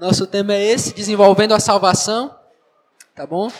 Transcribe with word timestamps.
Nosso 0.00 0.26
tema 0.26 0.54
é 0.54 0.62
esse, 0.62 0.94
desenvolvendo 0.94 1.52
a 1.52 1.60
salvação, 1.60 2.34
tá 3.14 3.26
bom? 3.26 3.52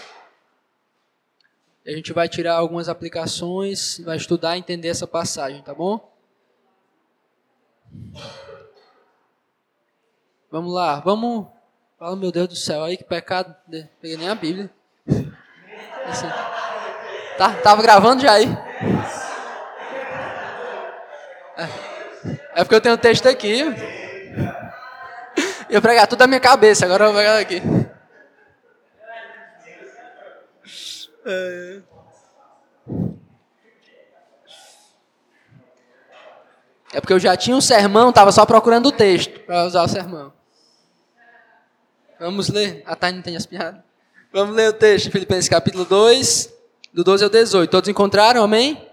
a 1.87 1.91
gente 1.91 2.15
vai 2.15 2.31
tirar 2.31 2.55
algumas 2.55 2.89
aplicações, 2.89 4.01
vai 4.03 4.17
estudar 4.17 4.57
e 4.57 4.61
entender 4.61 4.89
essa 4.89 5.07
passagem, 5.07 5.61
tá 5.61 5.75
bom? 5.75 6.11
Vamos 10.51 10.73
lá, 10.73 10.99
vamos. 11.01 11.47
Fala, 11.99 12.17
meu 12.17 12.33
Deus 12.33 12.49
do 12.49 12.57
céu, 12.57 12.85
aí 12.85 12.97
que 12.97 13.05
pecado. 13.05 13.55
Peguei 14.01 14.17
nem 14.17 14.31
a 14.31 14.35
Bíblia. 14.35 14.71
Assim. 16.07 16.27
Tá, 17.37 17.55
tava 17.57 17.83
gravando 17.83 18.23
já 18.23 18.33
aí? 18.33 18.47
É, 21.59 22.61
é 22.61 22.65
porque 22.65 22.77
eu 22.77 22.81
tenho 22.81 22.95
um 22.95 22.99
texto 22.99 23.29
aqui. 23.29 23.63
Eu 25.71 25.81
pregar 25.81 26.09
tudo 26.09 26.19
da 26.19 26.27
minha 26.27 26.41
cabeça, 26.41 26.85
agora 26.85 27.05
eu 27.05 27.13
vou 27.13 27.21
pegar 27.21 27.39
aqui. 27.39 27.63
É. 31.25 31.81
é 36.95 37.01
porque 37.01 37.13
eu 37.13 37.21
já 37.21 37.37
tinha 37.37 37.57
um 37.57 37.61
sermão, 37.61 38.09
estava 38.09 38.33
só 38.33 38.45
procurando 38.45 38.87
o 38.87 38.93
texto 38.93 39.39
para 39.41 39.65
usar 39.65 39.85
o 39.85 39.89
sermão. 39.89 40.33
Vamos 42.19 42.49
ler. 42.49 42.83
A 42.85 42.97
Thaís 42.97 43.15
não 43.15 43.23
tem 43.23 43.37
as 43.37 43.47
piadas. 43.47 43.81
Vamos 44.33 44.57
ler 44.57 44.71
o 44.71 44.73
texto, 44.73 45.11
Filipenses 45.11 45.49
capítulo 45.49 45.85
2, 45.85 46.53
do 46.93 47.05
12 47.05 47.25
ao 47.25 47.31
18. 47.31 47.71
Todos 47.71 47.89
encontraram? 47.89 48.43
Amém? 48.43 48.87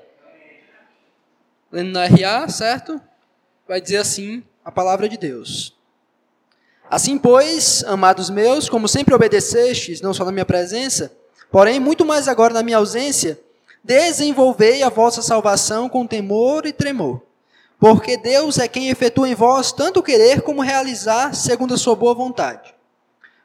Lendo 1.72 1.92
na 1.92 2.06
RA, 2.06 2.48
certo? 2.50 3.02
Vai 3.68 3.82
dizer 3.82 3.98
assim 3.98 4.44
a 4.64 4.72
palavra 4.72 5.10
de 5.10 5.18
Deus. 5.18 5.77
Assim, 6.90 7.18
pois, 7.18 7.84
amados 7.86 8.30
meus, 8.30 8.70
como 8.70 8.88
sempre 8.88 9.14
obedecestes, 9.14 10.02
não 10.02 10.14
só 10.14 10.24
na 10.24 10.32
minha 10.32 10.46
presença, 10.46 11.12
Porém, 11.52 11.80
muito 11.80 12.06
mais 12.06 12.28
agora 12.28 12.54
na 12.54 12.64
minha 12.64 12.78
ausência, 12.78 13.40
desenvolvei 13.84 14.84
a 14.84 14.90
vossa 14.90 15.22
salvação 15.22 15.88
com 15.88 16.06
temor 16.06 16.66
e 16.66 16.74
tremor. 16.74 17.22
Porque 17.80 18.18
Deus 18.18 18.58
é 18.58 18.68
quem 18.68 18.90
efetua 18.90 19.30
em 19.30 19.36
vós 19.36 19.72
tanto 19.72 20.04
querer 20.04 20.42
como 20.42 20.62
realizar 20.62 21.34
segundo 21.36 21.74
a 21.74 21.78
sua 21.78 21.96
boa 21.96 22.14
vontade. 22.14 22.74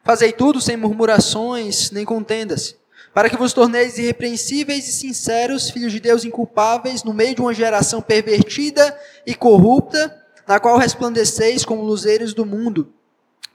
Fazei 0.03 0.33
tudo 0.33 0.61
sem 0.61 0.77
murmurações 0.77 1.91
nem 1.91 2.05
contendas, 2.05 2.75
para 3.14 3.31
que 3.31 3.36
vos 3.36 3.53
torneis 3.53 3.98
irrepreensíveis 3.98 4.88
e 4.88 4.92
sinceros, 4.92 5.70
filhos 5.70 5.92
de 5.92 6.00
Deus 6.00 6.25
inculpáveis, 6.25 7.05
no 7.05 7.12
meio 7.12 7.34
de 7.34 7.41
uma 7.41 7.55
geração 7.55 8.00
pervertida 8.00 8.98
e 9.25 9.34
corrupta, 9.34 10.19
na 10.48 10.59
qual 10.59 10.77
resplandeceis 10.77 11.64
como 11.64 11.84
luzeiros 11.84 12.34
do 12.34 12.44
mundo, 12.44 12.92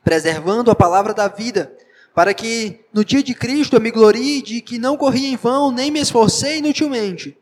preservando 0.03 0.71
a 0.71 0.75
palavra 0.75 1.13
da 1.13 1.27
vida 1.27 1.75
para 2.17 2.33
que 2.33 2.83
no 2.91 3.05
dia 3.05 3.21
de 3.21 3.35
Cristo 3.35 3.75
eu 3.75 3.79
me 3.79 3.91
glorie 3.91 4.41
de 4.41 4.59
que 4.59 4.79
não 4.79 4.97
corri 4.97 5.27
em 5.27 5.35
vão, 5.35 5.71
nem 5.71 5.91
me 5.91 5.99
esforcei 5.99 6.57
inutilmente. 6.57 7.37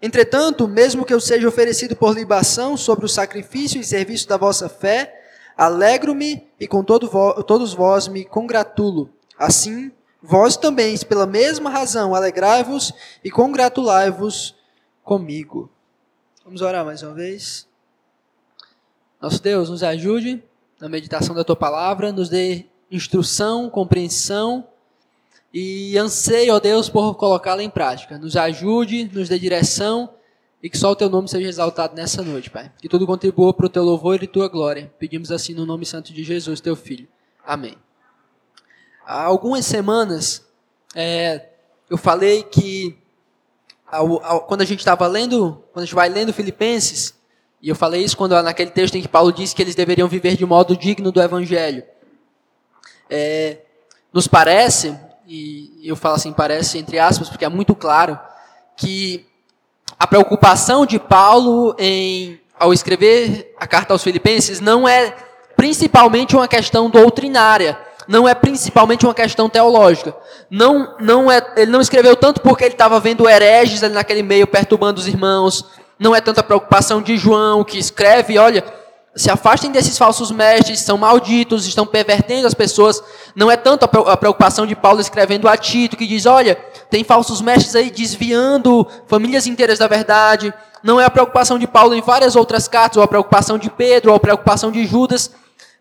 Entretanto, 0.00 0.66
mesmo 0.66 1.04
que 1.04 1.12
eu 1.12 1.20
seja 1.20 1.46
oferecido 1.46 1.94
por 1.94 2.14
libação 2.14 2.74
sobre 2.74 3.04
o 3.04 3.08
sacrifício 3.08 3.78
e 3.78 3.84
serviço 3.84 4.26
da 4.26 4.38
vossa 4.38 4.66
fé, 4.66 5.14
alegro-me 5.54 6.48
e 6.58 6.66
com 6.66 6.82
todo 6.82 7.06
vo 7.10 7.42
todos 7.42 7.74
vós 7.74 8.08
me 8.08 8.24
congratulo. 8.24 9.10
Assim, 9.38 9.92
vós 10.22 10.56
também, 10.56 10.96
pela 11.00 11.26
mesma 11.26 11.68
razão, 11.68 12.14
alegrai-vos 12.14 12.94
e 13.22 13.30
congratulai-vos 13.30 14.56
comigo. 15.04 15.70
Vamos 16.46 16.62
orar 16.62 16.82
mais 16.82 17.02
uma 17.02 17.12
vez. 17.12 17.68
Nosso 19.20 19.42
Deus, 19.42 19.68
nos 19.68 19.82
ajude 19.82 20.42
na 20.80 20.88
meditação 20.88 21.34
da 21.34 21.44
tua 21.44 21.56
palavra, 21.56 22.12
nos 22.12 22.28
dê 22.28 22.66
instrução, 22.90 23.68
compreensão 23.68 24.66
e 25.52 25.96
anseio, 25.98 26.54
ó 26.54 26.60
Deus, 26.60 26.88
por 26.88 27.14
colocá-la 27.14 27.62
em 27.62 27.70
prática. 27.70 28.18
Nos 28.18 28.36
ajude, 28.36 29.10
nos 29.12 29.28
dê 29.28 29.38
direção 29.38 30.10
e 30.62 30.68
que 30.68 30.76
só 30.76 30.90
o 30.90 30.96
teu 30.96 31.08
nome 31.08 31.28
seja 31.28 31.48
exaltado 31.48 31.94
nessa 31.94 32.22
noite, 32.22 32.50
Pai. 32.50 32.72
Que 32.80 32.88
tudo 32.88 33.06
contribua 33.06 33.54
para 33.54 33.66
o 33.66 33.68
teu 33.68 33.84
louvor 33.84 34.22
e 34.22 34.26
tua 34.26 34.48
glória. 34.48 34.92
Pedimos 34.98 35.30
assim 35.30 35.54
no 35.54 35.64
nome 35.64 35.86
santo 35.86 36.12
de 36.12 36.22
Jesus, 36.24 36.60
teu 36.60 36.76
Filho. 36.76 37.08
Amém. 37.44 37.76
Há 39.06 39.22
algumas 39.24 39.64
semanas 39.64 40.46
é, 40.94 41.48
eu 41.88 41.96
falei 41.96 42.42
que 42.42 42.98
ao, 43.86 44.22
ao, 44.22 44.40
quando 44.42 44.60
a 44.60 44.64
gente 44.64 44.80
estava 44.80 45.06
lendo, 45.06 45.62
quando 45.72 45.82
a 45.82 45.86
gente 45.86 45.94
vai 45.94 46.08
lendo 46.08 46.32
Filipenses, 46.32 47.17
e 47.60 47.68
eu 47.68 47.74
falei 47.74 48.02
isso 48.04 48.16
quando 48.16 48.40
naquele 48.42 48.70
texto 48.70 48.94
em 48.94 49.02
que 49.02 49.08
Paulo 49.08 49.32
disse 49.32 49.54
que 49.54 49.62
eles 49.62 49.74
deveriam 49.74 50.08
viver 50.08 50.36
de 50.36 50.46
modo 50.46 50.76
digno 50.76 51.10
do 51.10 51.20
Evangelho. 51.20 51.82
É, 53.10 53.58
nos 54.12 54.28
parece, 54.28 54.96
e 55.26 55.80
eu 55.82 55.96
falo 55.96 56.14
assim, 56.14 56.32
parece 56.32 56.78
entre 56.78 56.98
aspas, 56.98 57.28
porque 57.28 57.44
é 57.44 57.48
muito 57.48 57.74
claro, 57.74 58.18
que 58.76 59.26
a 59.98 60.06
preocupação 60.06 60.86
de 60.86 60.98
Paulo 60.98 61.74
em, 61.78 62.40
ao 62.58 62.72
escrever 62.72 63.54
a 63.58 63.66
carta 63.66 63.92
aos 63.92 64.02
Filipenses 64.02 64.60
não 64.60 64.88
é 64.88 65.14
principalmente 65.56 66.36
uma 66.36 66.46
questão 66.46 66.88
doutrinária, 66.88 67.76
não 68.06 68.28
é 68.28 68.34
principalmente 68.34 69.04
uma 69.04 69.14
questão 69.14 69.48
teológica. 69.50 70.14
Não, 70.48 70.96
não 71.00 71.30
é, 71.30 71.44
ele 71.56 71.70
não 71.70 71.80
escreveu 71.80 72.14
tanto 72.14 72.40
porque 72.40 72.64
ele 72.64 72.74
estava 72.74 73.00
vendo 73.00 73.28
hereges 73.28 73.82
ali 73.82 73.92
naquele 73.92 74.22
meio 74.22 74.46
perturbando 74.46 75.00
os 75.00 75.08
irmãos. 75.08 75.64
Não 75.98 76.14
é 76.14 76.20
tanta 76.20 76.42
preocupação 76.42 77.02
de 77.02 77.16
João 77.16 77.64
que 77.64 77.78
escreve, 77.78 78.38
olha, 78.38 78.64
se 79.18 79.30
afastem 79.30 79.72
desses 79.72 79.98
falsos 79.98 80.30
mestres, 80.30 80.78
são 80.80 80.96
malditos, 80.96 81.66
estão 81.66 81.84
pervertendo 81.84 82.46
as 82.46 82.54
pessoas. 82.54 83.02
Não 83.34 83.50
é 83.50 83.56
tanto 83.56 83.84
a 83.84 84.16
preocupação 84.16 84.64
de 84.64 84.76
Paulo 84.76 85.00
escrevendo 85.00 85.48
a 85.48 85.56
Tito, 85.56 85.96
que 85.96 86.06
diz: 86.06 86.24
olha, 86.24 86.54
tem 86.88 87.02
falsos 87.02 87.40
mestres 87.40 87.74
aí 87.74 87.90
desviando 87.90 88.86
famílias 89.08 89.46
inteiras 89.46 89.78
da 89.78 89.88
verdade. 89.88 90.54
Não 90.84 91.00
é 91.00 91.04
a 91.04 91.10
preocupação 91.10 91.58
de 91.58 91.66
Paulo 91.66 91.94
em 91.94 92.00
várias 92.00 92.36
outras 92.36 92.68
cartas, 92.68 92.96
ou 92.96 93.02
a 93.02 93.08
preocupação 93.08 93.58
de 93.58 93.68
Pedro, 93.68 94.10
ou 94.12 94.16
a 94.16 94.20
preocupação 94.20 94.70
de 94.70 94.86
Judas. 94.86 95.32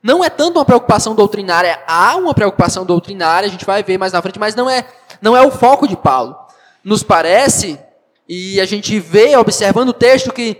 Não 0.02 0.24
é 0.24 0.30
tanto 0.30 0.58
uma 0.58 0.66
preocupação 0.66 1.14
doutrinária. 1.14 1.80
Há 1.88 2.16
uma 2.16 2.34
preocupação 2.34 2.86
doutrinária, 2.86 3.48
a 3.48 3.52
gente 3.52 3.66
vai 3.66 3.84
ver 3.84 4.00
mais 4.00 4.14
na 4.14 4.22
frente, 4.22 4.40
mas 4.40 4.56
não 4.56 4.68
é, 4.68 4.84
não 5.22 5.38
é 5.38 5.46
o 5.46 5.52
foco 5.52 5.88
de 5.88 5.96
Paulo. 5.96 6.36
Nos 6.84 7.04
parece, 7.04 7.80
e 8.28 8.60
a 8.60 8.66
gente 8.66 9.00
vê 9.00 9.36
observando 9.38 9.90
o 9.90 9.94
texto, 9.94 10.34
que 10.34 10.58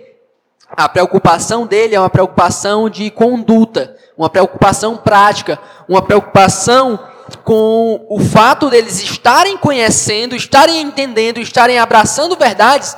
a 0.70 0.88
preocupação 0.88 1.66
dele 1.66 1.96
é 1.96 2.00
uma 2.00 2.10
preocupação 2.10 2.90
de 2.90 3.10
conduta, 3.10 3.96
uma 4.18 4.30
preocupação 4.30 4.98
prática, 4.98 5.60
uma 5.88 6.02
preocupação 6.02 7.00
com 7.44 8.06
o 8.10 8.20
fato 8.20 8.70
deles 8.70 9.02
estarem 9.02 9.58
conhecendo, 9.58 10.36
estarem 10.36 10.82
entendendo, 10.82 11.40
estarem 11.40 11.78
abraçando 11.78 12.38
verdades, 12.38 12.96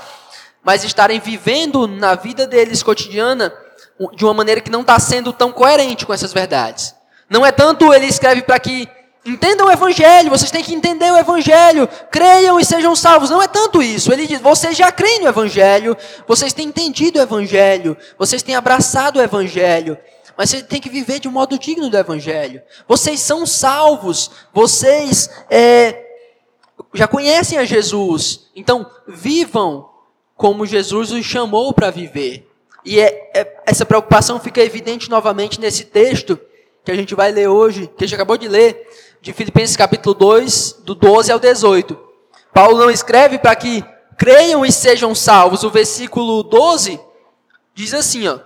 mas 0.64 0.84
estarem 0.84 1.20
vivendo 1.20 1.88
na 1.88 2.16
vida 2.16 2.46
deles 2.46 2.84
cotidiana 2.84 3.52
de 4.14 4.24
uma 4.24 4.34
maneira 4.34 4.62
que 4.62 4.70
não 4.70 4.82
está 4.82 5.00
sendo 5.00 5.34
tão 5.34 5.52
coerente 5.52 6.06
com 6.06 6.14
essas 6.14 6.32
verdades. 6.32 6.94
Não 7.30 7.46
é 7.46 7.52
tanto 7.52 7.94
ele 7.94 8.06
escreve 8.06 8.44
para 8.44 8.60
que 8.60 8.88
Entendam 9.26 9.68
o 9.68 9.72
Evangelho, 9.72 10.30
vocês 10.30 10.50
têm 10.50 10.64
que 10.64 10.74
entender 10.74 11.12
o 11.12 11.18
Evangelho, 11.18 11.88
creiam 12.10 12.60
e 12.60 12.64
sejam 12.64 12.96
salvos. 12.96 13.30
Não 13.30 13.42
é 13.42 13.48
tanto 13.48 13.84
isso. 13.84 14.14
Ele 14.14 14.26
diz: 14.26 14.40
vocês 14.40 14.78
já 14.78 14.92
creem 14.92 15.20
no 15.20 15.28
Evangelho, 15.28 15.96
vocês 16.26 16.54
têm 16.54 16.68
entendido 16.68 17.20
o 17.20 17.22
Evangelho, 17.22 17.98
vocês 18.18 18.42
têm 18.42 18.56
abraçado 18.56 19.20
o 19.20 19.22
Evangelho, 19.22 19.98
mas 20.38 20.50
vocês 20.50 20.64
têm 20.64 20.80
que 20.80 20.90
viver 20.90 21.20
de 21.20 21.28
um 21.28 21.32
modo 21.32 21.60
digno 21.60 21.90
do 21.90 21.98
Evangelho. 21.98 22.62
Vocês 22.88 23.20
são 23.20 23.46
salvos, 23.46 24.32
vocês 24.54 25.30
é, 25.50 26.02
já 26.94 27.08
conhecem 27.08 27.58
a 27.58 27.66
Jesus, 27.66 28.48
então 28.56 28.90
vivam 29.06 29.90
como 30.34 30.66
Jesus 30.66 31.12
os 31.12 31.26
chamou 31.26 31.74
para 31.74 31.92
viver. 31.92 32.50
E 32.86 33.02
é, 33.02 33.32
é, 33.36 33.58
essa 33.66 33.86
preocupação 33.86 34.40
fica 34.40 34.62
evidente 34.62 35.10
novamente 35.10 35.60
nesse 35.60 35.84
texto 35.84 36.40
que 36.86 36.92
a 36.92 36.96
gente 36.96 37.14
vai 37.14 37.32
ler 37.32 37.50
hoje, 37.50 37.88
que 37.98 38.06
a 38.06 38.08
gente 38.08 38.16
acabou 38.16 38.38
de 38.38 38.48
ler 38.48 38.88
de 39.22 39.34
Filipenses 39.34 39.76
capítulo 39.76 40.16
2, 40.16 40.78
do 40.84 40.96
12 40.96 41.32
ao 41.32 41.40
18. 41.40 41.98
Paulo 42.54 42.78
não 42.78 42.90
escreve 42.90 43.38
para 43.38 43.56
que 43.56 43.84
creiam 44.18 44.66
e 44.66 44.72
sejam 44.72 45.14
salvos. 45.14 45.64
O 45.64 45.70
versículo 45.70 46.44
12 46.44 47.00
diz 47.74 47.94
assim, 47.94 48.28
ó: 48.28 48.40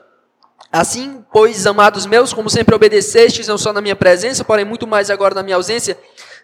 Assim, 0.72 1.24
pois, 1.32 1.68
amados 1.68 2.06
meus, 2.06 2.34
como 2.34 2.50
sempre 2.50 2.74
obedecestes, 2.74 3.48
não 3.48 3.58
só 3.58 3.72
na 3.72 3.82
minha 3.82 3.96
presença, 3.96 4.44
porém 4.44 4.66
muito 4.66 4.88
mais 4.88 5.12
agora 5.12 5.36
na 5.36 5.44
minha 5.44 5.56
ausência, 5.56 5.98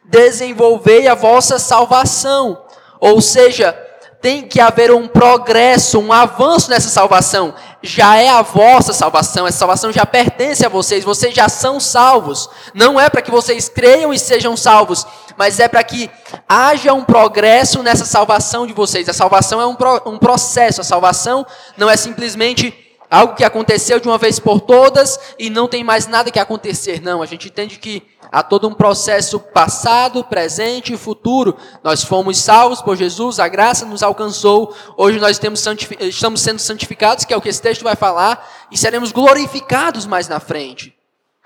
desenvolvei 0.05 1.07
a 1.07 1.15
vossa 1.15 1.57
salvação. 1.57 2.63
Ou 2.99 3.21
seja, 3.21 3.75
tem 4.21 4.47
que 4.47 4.59
haver 4.59 4.91
um 4.91 5.07
progresso, 5.07 5.99
um 5.99 6.11
avanço 6.11 6.69
nessa 6.69 6.89
salvação. 6.89 7.53
Já 7.81 8.17
é 8.17 8.27
a 8.29 8.41
vossa 8.41 8.91
salvação, 8.91 9.47
essa 9.47 9.59
salvação 9.59 9.91
já 9.93 10.05
pertence 10.05 10.65
a 10.65 10.69
vocês, 10.69 11.03
vocês 11.03 11.33
já 11.33 11.47
são 11.47 11.79
salvos. 11.79 12.49
Não 12.73 12.99
é 12.99 13.09
para 13.09 13.21
que 13.21 13.31
vocês 13.31 13.69
creiam 13.69 14.13
e 14.13 14.19
sejam 14.19 14.57
salvos, 14.57 15.07
mas 15.37 15.59
é 15.59 15.67
para 15.67 15.83
que 15.83 16.09
haja 16.47 16.93
um 16.93 17.05
progresso 17.05 17.81
nessa 17.81 18.03
salvação 18.03 18.67
de 18.67 18.73
vocês. 18.73 19.07
A 19.07 19.13
salvação 19.13 19.61
é 19.61 19.65
um, 19.65 19.75
pro, 19.75 20.01
um 20.05 20.17
processo, 20.17 20.81
a 20.81 20.83
salvação 20.83 21.45
não 21.77 21.89
é 21.89 21.95
simplesmente 21.95 22.88
algo 23.09 23.35
que 23.35 23.43
aconteceu 23.43 23.99
de 23.99 24.07
uma 24.07 24.17
vez 24.17 24.39
por 24.39 24.61
todas 24.61 25.19
e 25.37 25.49
não 25.49 25.67
tem 25.67 25.83
mais 25.83 26.07
nada 26.07 26.31
que 26.31 26.39
acontecer. 26.39 27.01
Não, 27.01 27.21
a 27.21 27.25
gente 27.25 27.47
entende 27.47 27.79
que 27.79 28.03
há 28.31 28.43
todo 28.43 28.67
um 28.67 28.73
processo 28.73 29.39
passado, 29.39 30.23
presente 30.23 30.93
e 30.93 30.97
futuro. 30.97 31.57
Nós 31.83 32.03
fomos 32.03 32.37
salvos 32.37 32.81
por 32.81 32.95
Jesus, 32.95 33.39
a 33.39 33.47
graça 33.47 33.85
nos 33.85 34.03
alcançou. 34.03 34.75
Hoje 34.95 35.19
nós 35.19 35.39
estamos 35.39 36.41
sendo 36.41 36.59
santificados, 36.59 37.25
que 37.25 37.33
é 37.33 37.37
o 37.37 37.41
que 37.41 37.49
esse 37.49 37.61
texto 37.61 37.83
vai 37.83 37.95
falar, 37.95 38.47
e 38.71 38.77
seremos 38.77 39.11
glorificados 39.11 40.05
mais 40.05 40.27
na 40.27 40.39
frente. 40.39 40.95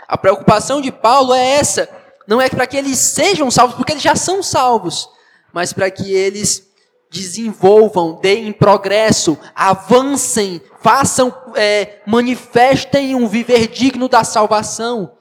A 0.08 0.18
preocupação 0.18 0.82
de 0.82 0.92
Paulo 0.92 1.34
é 1.34 1.56
essa. 1.56 1.88
Não 2.28 2.42
é 2.42 2.50
para 2.50 2.68
que 2.68 2.78
eles 2.78 3.00
sejam 3.00 3.50
salvos, 3.50 3.76
porque 3.76 3.94
eles 3.94 4.04
já 4.04 4.16
são 4.16 4.44
salvos, 4.44 5.10
mas 5.54 5.72
para 5.72 5.90
que 5.90 6.14
eles 6.14 6.68
desenvolvam, 7.10 8.20
deem 8.22 8.52
progresso, 8.52 9.38
avancem, 9.54 10.62
façam, 10.84 11.34
é, 11.56 12.02
manifestem 12.06 13.16
um 13.16 13.28
viver 13.28 13.68
digno 13.68 14.10
da 14.10 14.24
salvação 14.26 15.14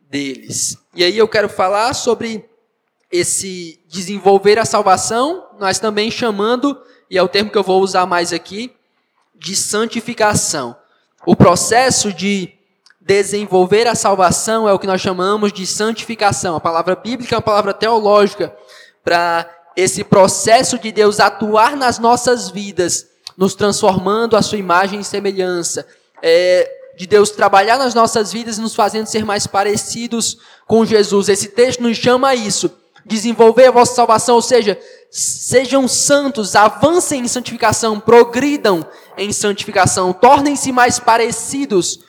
deles. 0.00 0.78
E 0.94 1.04
aí 1.04 1.16
eu 1.16 1.28
quero 1.28 1.48
falar 1.48 1.92
sobre 1.92 2.48
esse 3.12 3.78
desenvolver 3.86 4.58
a 4.58 4.64
salvação, 4.64 5.46
nós 5.58 5.78
também 5.78 6.10
chamando, 6.10 6.80
e 7.10 7.18
é 7.18 7.22
o 7.22 7.28
termo 7.28 7.50
que 7.50 7.58
eu 7.58 7.62
vou 7.62 7.82
usar 7.82 8.06
mais 8.06 8.32
aqui, 8.32 8.74
de 9.34 9.54
santificação. 9.54 10.74
O 11.26 11.36
processo 11.36 12.12
de 12.12 12.52
desenvolver 13.00 13.86
a 13.86 13.94
salvação 13.94 14.68
é 14.68 14.72
o 14.72 14.78
que 14.78 14.86
nós 14.86 15.00
chamamos 15.00 15.52
de 15.52 15.66
santificação. 15.66 16.56
A 16.56 16.60
palavra 16.60 16.96
bíblica 16.96 17.34
é 17.34 17.38
uma 17.38 17.42
palavra 17.42 17.74
teológica 17.74 18.56
para 19.04 19.48
esse 19.76 20.02
processo 20.02 20.78
de 20.78 20.90
Deus 20.90 21.20
atuar 21.20 21.76
nas 21.76 21.98
nossas 21.98 22.48
vidas, 22.48 23.06
nos 23.36 23.54
transformando 23.54 24.36
à 24.36 24.42
sua 24.42 24.58
imagem 24.58 25.00
e 25.00 25.04
semelhança, 25.04 25.86
é, 26.22 26.70
de 26.96 27.06
Deus 27.06 27.30
trabalhar 27.30 27.78
nas 27.78 27.94
nossas 27.94 28.32
vidas, 28.32 28.58
nos 28.58 28.74
fazendo 28.74 29.06
ser 29.06 29.24
mais 29.24 29.46
parecidos 29.46 30.38
com 30.66 30.84
Jesus. 30.84 31.28
Esse 31.28 31.48
texto 31.48 31.82
nos 31.82 31.96
chama 31.96 32.28
a 32.28 32.34
isso, 32.34 32.70
desenvolver 33.04 33.66
a 33.66 33.70
vossa 33.70 33.94
salvação, 33.94 34.36
ou 34.36 34.42
seja, 34.42 34.78
sejam 35.10 35.86
santos, 35.86 36.56
avancem 36.56 37.20
em 37.20 37.28
santificação, 37.28 38.00
progridam 38.00 38.86
em 39.16 39.32
santificação, 39.32 40.12
tornem-se 40.12 40.72
mais 40.72 40.98
parecidos 40.98 42.00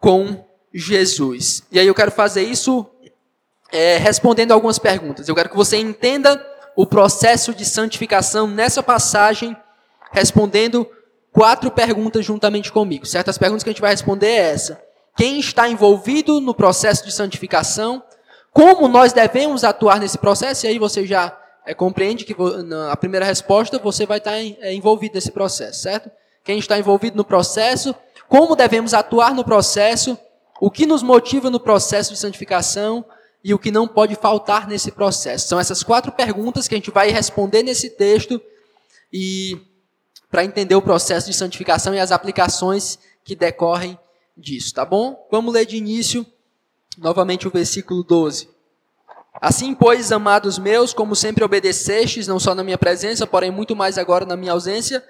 com 0.00 0.44
Jesus. 0.74 1.62
E 1.70 1.78
aí 1.78 1.86
eu 1.86 1.94
quero 1.94 2.10
fazer 2.10 2.42
isso 2.42 2.86
é, 3.70 3.96
respondendo 3.96 4.52
algumas 4.52 4.78
perguntas. 4.78 5.28
Eu 5.28 5.34
quero 5.34 5.48
que 5.48 5.56
você 5.56 5.76
entenda 5.76 6.44
o 6.76 6.86
processo 6.86 7.54
de 7.54 7.64
santificação 7.64 8.46
nessa 8.46 8.82
passagem, 8.82 9.56
respondendo 10.12 10.86
quatro 11.32 11.70
perguntas 11.70 12.24
juntamente 12.24 12.70
comigo. 12.70 13.06
Certas 13.06 13.38
perguntas 13.38 13.64
que 13.64 13.70
a 13.70 13.72
gente 13.72 13.80
vai 13.80 13.90
responder 13.90 14.26
é 14.28 14.50
essa: 14.50 14.82
quem 15.16 15.40
está 15.40 15.68
envolvido 15.68 16.40
no 16.40 16.54
processo 16.54 17.04
de 17.04 17.12
santificação? 17.12 18.02
Como 18.52 18.86
nós 18.86 19.12
devemos 19.12 19.64
atuar 19.64 19.98
nesse 19.98 20.18
processo? 20.18 20.66
E 20.66 20.68
aí 20.68 20.78
você 20.78 21.06
já 21.06 21.36
é, 21.66 21.74
compreende 21.74 22.24
que 22.24 22.36
na 22.64 22.94
primeira 22.96 23.24
resposta 23.24 23.78
você 23.78 24.04
vai 24.04 24.18
estar 24.18 24.36
é, 24.36 24.74
envolvido 24.74 25.14
nesse 25.14 25.32
processo, 25.32 25.80
certo? 25.82 26.10
Quem 26.44 26.58
está 26.58 26.78
envolvido 26.78 27.16
no 27.16 27.24
processo? 27.24 27.94
Como 28.28 28.54
devemos 28.54 28.92
atuar 28.94 29.34
no 29.34 29.44
processo? 29.44 30.18
O 30.60 30.70
que 30.70 30.86
nos 30.86 31.02
motiva 31.02 31.50
no 31.50 31.58
processo 31.58 32.12
de 32.12 32.18
santificação? 32.18 33.04
e 33.44 33.52
o 33.52 33.58
que 33.58 33.70
não 33.70 33.88
pode 33.88 34.14
faltar 34.14 34.68
nesse 34.68 34.92
processo. 34.92 35.48
São 35.48 35.58
essas 35.58 35.82
quatro 35.82 36.12
perguntas 36.12 36.68
que 36.68 36.74
a 36.74 36.78
gente 36.78 36.90
vai 36.90 37.10
responder 37.10 37.62
nesse 37.62 37.90
texto 37.90 38.40
e 39.12 39.58
para 40.32 40.46
entender 40.46 40.74
o 40.74 40.80
processo 40.80 41.26
de 41.26 41.36
santificação 41.36 41.94
e 41.94 42.00
as 42.00 42.10
aplicações 42.10 42.98
que 43.22 43.36
decorrem 43.36 43.98
disso, 44.34 44.72
tá 44.72 44.82
bom? 44.82 45.28
Vamos 45.30 45.52
ler 45.52 45.66
de 45.66 45.76
início 45.76 46.24
novamente 46.96 47.46
o 47.46 47.50
versículo 47.50 48.02
12. 48.02 48.48
Assim, 49.38 49.74
pois, 49.74 50.10
amados 50.10 50.58
meus, 50.58 50.94
como 50.94 51.14
sempre 51.14 51.44
obedecestes, 51.44 52.26
não 52.26 52.40
só 52.40 52.54
na 52.54 52.64
minha 52.64 52.78
presença, 52.78 53.26
porém 53.26 53.50
muito 53.50 53.76
mais 53.76 53.98
agora 53.98 54.24
na 54.24 54.34
minha 54.34 54.52
ausência, 54.52 55.04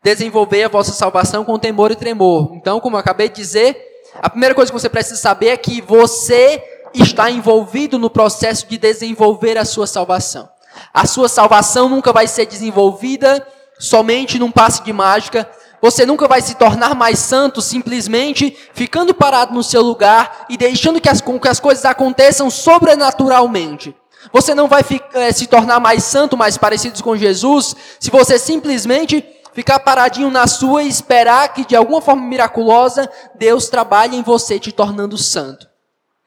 desenvolvei 0.00 0.62
a 0.62 0.68
vossa 0.68 0.92
salvação 0.92 1.44
com 1.44 1.58
temor 1.58 1.90
e 1.90 1.96
tremor. 1.96 2.52
Então, 2.54 2.78
como 2.78 2.94
eu 2.94 3.00
acabei 3.00 3.28
de 3.28 3.34
dizer, 3.34 3.76
a 4.14 4.30
primeira 4.30 4.54
coisa 4.54 4.70
que 4.70 4.78
você 4.78 4.88
precisa 4.88 5.16
saber 5.16 5.48
é 5.48 5.56
que 5.56 5.80
você 5.80 6.62
está 6.94 7.28
envolvido 7.28 7.98
no 7.98 8.08
processo 8.08 8.64
de 8.68 8.78
desenvolver 8.78 9.58
a 9.58 9.64
sua 9.64 9.88
salvação. 9.88 10.48
A 10.94 11.04
sua 11.04 11.28
salvação 11.28 11.88
nunca 11.88 12.12
vai 12.12 12.28
ser 12.28 12.46
desenvolvida 12.46 13.44
somente 13.78 14.38
num 14.38 14.50
passe 14.50 14.82
de 14.82 14.92
mágica. 14.92 15.48
Você 15.80 16.04
nunca 16.04 16.26
vai 16.26 16.40
se 16.40 16.56
tornar 16.56 16.94
mais 16.94 17.18
santo 17.18 17.62
simplesmente 17.62 18.56
ficando 18.74 19.14
parado 19.14 19.54
no 19.54 19.62
seu 19.62 19.82
lugar 19.82 20.46
e 20.48 20.56
deixando 20.56 21.00
que 21.00 21.08
as, 21.08 21.20
que 21.20 21.48
as 21.48 21.60
coisas 21.60 21.84
aconteçam 21.84 22.50
sobrenaturalmente. 22.50 23.94
Você 24.32 24.54
não 24.54 24.66
vai 24.66 24.84
é, 25.14 25.32
se 25.32 25.46
tornar 25.46 25.78
mais 25.78 26.02
santo, 26.04 26.36
mais 26.36 26.58
parecido 26.58 27.02
com 27.02 27.16
Jesus, 27.16 27.76
se 28.00 28.10
você 28.10 28.38
simplesmente 28.38 29.24
ficar 29.54 29.78
paradinho 29.78 30.30
na 30.30 30.46
sua 30.46 30.82
e 30.82 30.88
esperar 30.88 31.52
que 31.54 31.64
de 31.64 31.76
alguma 31.76 32.00
forma 32.00 32.26
miraculosa 32.26 33.10
Deus 33.36 33.68
trabalhe 33.68 34.16
em 34.16 34.22
você 34.22 34.58
te 34.58 34.72
tornando 34.72 35.16
santo. 35.16 35.68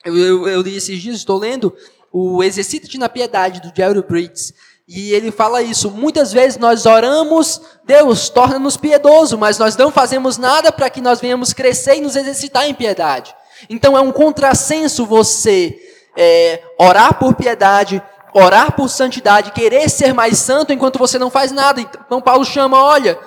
Eu, 0.04 0.18
eu, 0.18 0.48
eu 0.48 0.62
li 0.62 0.78
esses 0.78 1.00
dias, 1.02 1.18
estou 1.18 1.38
lendo 1.38 1.76
o 2.12 2.44
Exercite 2.44 2.98
na 2.98 3.08
Piedade, 3.08 3.62
do 3.62 3.72
Jerry 3.76 4.02
Bridges. 4.02 4.54
E 4.94 5.14
ele 5.14 5.32
fala 5.32 5.62
isso. 5.62 5.90
Muitas 5.90 6.34
vezes 6.34 6.58
nós 6.58 6.86
oramos, 6.86 7.62
Deus 7.86 8.28
torna-nos 8.28 8.76
piedoso, 8.76 9.38
mas 9.38 9.58
nós 9.58 9.78
não 9.78 9.90
fazemos 9.90 10.38
nada 10.38 10.70
para 10.70 10.90
que 10.90 11.00
nós 11.00 11.22
venhamos 11.22 11.54
crescer 11.54 11.96
e 11.96 12.02
nos 12.02 12.18
exercitar 12.18 12.68
em 12.68 12.74
piedade. 12.74 13.34
Então 13.70 13.98
é 13.98 14.02
um 14.02 14.12
contrassenso 14.12 15.06
você 15.06 15.80
é, 16.18 16.62
orar 16.78 17.18
por 17.18 17.34
piedade, 17.36 18.04
orar 18.34 18.74
por 18.74 18.90
santidade, 18.90 19.54
querer 19.54 19.90
ser 19.90 20.14
mais 20.14 20.40
santo 20.40 20.74
enquanto 20.74 21.00
você 21.00 21.18
não 21.18 21.30
faz 21.30 21.54
nada. 21.54 21.80
Então 21.80 22.20
Paulo 22.20 22.44
chama, 22.44 22.84
olha, 22.84 23.18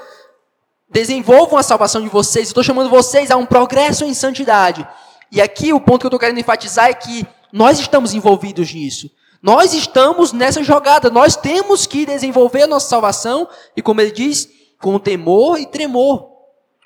desenvolvam 0.91 1.59
a 1.59 1.63
salvação 1.63 2.03
de 2.03 2.11
vocês. 2.11 2.49
Estou 2.49 2.63
chamando 2.63 2.91
vocês 2.91 3.31
a 3.31 3.39
um 3.39 3.47
progresso 3.47 4.05
em 4.05 4.13
santidade. 4.13 4.87
E 5.33 5.41
aqui 5.41 5.73
o 5.73 5.81
ponto 5.81 6.01
que 6.01 6.07
eu 6.07 6.09
estou 6.09 6.21
querendo 6.21 6.41
enfatizar 6.41 6.91
é 6.91 6.95
que 6.95 7.27
nós 7.51 7.81
estamos 7.81 8.13
envolvidos 8.13 8.71
nisso. 8.75 9.09
Nós 9.45 9.75
estamos 9.75 10.33
nessa 10.33 10.65
jogada. 10.65 11.11
Nós 11.11 11.37
temos 11.37 11.87
que 11.87 12.07
desenvolver 12.07 12.63
a 12.63 12.67
nossa 12.67 12.89
salvação. 12.89 13.47
E 13.77 13.83
como 13.83 14.01
ele 14.01 14.11
diz, 14.11 14.49
com 14.81 14.99
temor 14.99 15.61
e 15.61 15.67
tremor. 15.67 16.31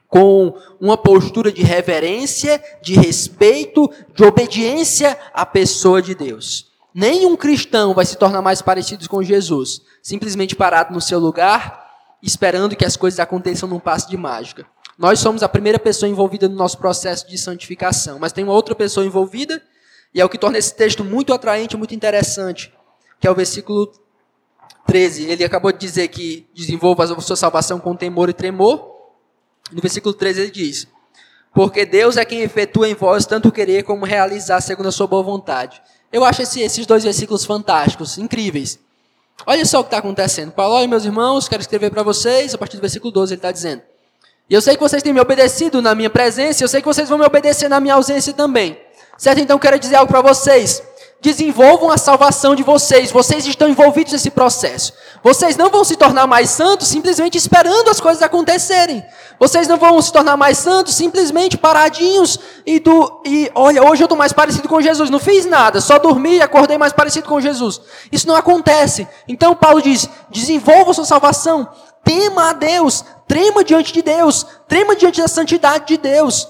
Com 0.09 0.53
uma 0.81 0.97
postura 0.97 1.53
de 1.53 1.63
reverência, 1.63 2.61
de 2.83 2.95
respeito, 2.95 3.89
de 4.13 4.25
obediência 4.25 5.17
à 5.33 5.47
pessoa 5.47 6.03
de 6.03 6.17
Deus. 6.17 6.67
Nenhum 6.93 7.37
cristão 7.37 7.95
vai 7.95 8.05
se 8.05 8.17
tornar 8.17 8.43
mais 8.43 8.61
parecido 8.61 9.09
com 9.09 9.23
Jesus, 9.23 9.83
simplesmente 10.03 10.57
parado 10.57 10.93
no 10.93 11.01
seu 11.01 11.21
lugar, 11.21 11.87
esperando 12.21 12.75
que 12.75 12.85
as 12.85 12.97
coisas 12.97 13.21
aconteçam 13.21 13.69
num 13.69 13.79
passo 13.79 14.09
de 14.09 14.17
mágica. 14.17 14.67
Nós 14.99 15.21
somos 15.21 15.45
a 15.45 15.49
primeira 15.49 15.79
pessoa 15.79 16.11
envolvida 16.11 16.49
no 16.49 16.57
nosso 16.57 16.79
processo 16.79 17.29
de 17.29 17.39
santificação, 17.39 18.19
mas 18.19 18.33
tem 18.33 18.43
uma 18.43 18.55
outra 18.55 18.75
pessoa 18.75 19.07
envolvida, 19.07 19.63
e 20.15 20.21
é 20.21 20.25
o 20.25 20.29
que 20.29 20.39
torna 20.39 20.59
esse 20.59 20.75
texto 20.75 21.05
muito 21.05 21.33
atraente, 21.33 21.77
muito 21.77 21.95
interessante, 21.95 22.73
que 23.21 23.27
é 23.27 23.31
o 23.31 23.35
versículo 23.35 23.93
13. 24.87 25.25
Ele 25.25 25.45
acabou 25.45 25.71
de 25.71 25.79
dizer 25.79 26.09
que 26.09 26.47
desenvolva 26.55 27.05
a 27.05 27.21
sua 27.21 27.37
salvação 27.37 27.79
com 27.79 27.95
temor 27.95 28.29
e 28.29 28.33
tremor. 28.33 28.97
No 29.71 29.83
versículo 29.83 30.15
13 30.15 30.41
ele 30.41 30.51
diz: 30.51 30.89
Porque 31.53 31.85
Deus 31.85 32.17
é 32.17 32.25
quem 32.25 32.41
efetua 32.41 32.89
em 32.89 32.95
vós 32.95 33.27
tanto 33.27 33.53
querer 33.53 33.83
como 33.83 34.07
realizar 34.07 34.61
segundo 34.61 34.89
a 34.89 34.93
sua 34.93 35.07
boa 35.07 35.23
vontade. 35.23 35.83
Eu 36.11 36.25
acho 36.25 36.41
esse, 36.41 36.61
esses 36.61 36.87
dois 36.87 37.05
versículos 37.05 37.45
fantásticos, 37.45 38.17
incríveis. 38.17 38.79
Olha 39.47 39.65
só 39.65 39.81
o 39.81 39.85
que 39.85 39.89
está 39.89 39.99
acontecendo. 39.99 40.53
Paulo, 40.53 40.89
meus 40.89 41.05
irmãos, 41.05 41.49
quero 41.49 41.61
escrever 41.61 41.91
para 41.91 42.03
vocês, 42.03 42.55
a 42.55 42.59
partir 42.59 42.77
do 42.77 42.81
versículo 42.81 43.13
12 43.13 43.35
ele 43.35 43.39
está 43.39 43.53
dizendo. 43.53 43.83
E 44.49 44.55
eu 44.55 44.63
sei 44.63 44.75
que 44.75 44.83
vocês 44.83 45.03
têm 45.03 45.13
me 45.13 45.21
obedecido 45.21 45.83
na 45.83 45.95
minha 45.95 46.09
presença, 46.09 46.65
eu 46.65 46.69
sei 46.69 46.81
que 46.81 46.87
vocês 46.87 47.09
vão 47.11 47.19
me 47.19 47.27
obedecer 47.27 47.69
na 47.69 47.79
minha 47.79 47.95
ausência 47.95 48.33
também. 48.33 48.81
Certo? 49.19 49.41
Então 49.41 49.59
quero 49.59 49.79
dizer 49.81 49.97
algo 49.97 50.11
para 50.11 50.23
vocês. 50.23 50.81
Desenvolvam 51.21 51.91
a 51.91 51.99
salvação 51.99 52.55
de 52.55 52.63
vocês. 52.63 53.11
Vocês 53.11 53.45
estão 53.45 53.69
envolvidos 53.69 54.13
nesse 54.13 54.31
processo. 54.31 54.93
Vocês 55.25 55.57
não 55.57 55.69
vão 55.69 55.83
se 55.83 55.97
tornar 55.97 56.29
mais 56.29 56.51
santos 56.51 56.87
simplesmente 56.87 57.37
esperando 57.37 57.91
as 57.91 58.01
coisas 58.01 58.23
acontecerem. 58.23 59.05
Vocês 59.41 59.67
não 59.67 59.77
vão 59.77 60.01
se 60.01 60.13
tornar 60.13 60.37
mais 60.37 60.59
santos 60.59 60.95
simplesmente 60.95 61.59
paradinhos 61.59 62.39
e 62.65 62.79
do 62.79 63.21
e 63.27 63.51
olha, 63.53 63.83
hoje 63.83 64.03
eu 64.03 64.07
estou 64.07 64.17
mais 64.17 64.33
parecido 64.33 64.69
com 64.69 64.81
Jesus. 64.81 65.11
Não 65.11 65.19
fiz 65.19 65.45
nada, 65.45 65.81
só 65.81 65.99
dormi 65.99 66.37
e 66.37 66.43
acordei 66.43 66.79
mais 66.79 66.93
parecido 66.93 67.29
com 67.29 67.41
Jesus. 67.41 67.81
Isso 68.13 68.29
não 68.29 68.37
acontece. 68.37 69.09
Então 69.27 69.57
Paulo 69.57 69.83
diz: 69.83 70.09
desenvolva 70.31 70.95
sua 70.95 71.05
salvação 71.05 71.69
tema 72.05 72.51
a 72.51 72.53
Deus, 72.53 73.05
trema 73.27 73.65
diante 73.65 73.93
de 73.93 74.03
Deus, 74.03 74.47
trema 74.69 74.95
diante 74.95 75.21
da 75.21 75.27
santidade 75.27 75.89
de 75.89 75.97
Deus. 75.97 76.49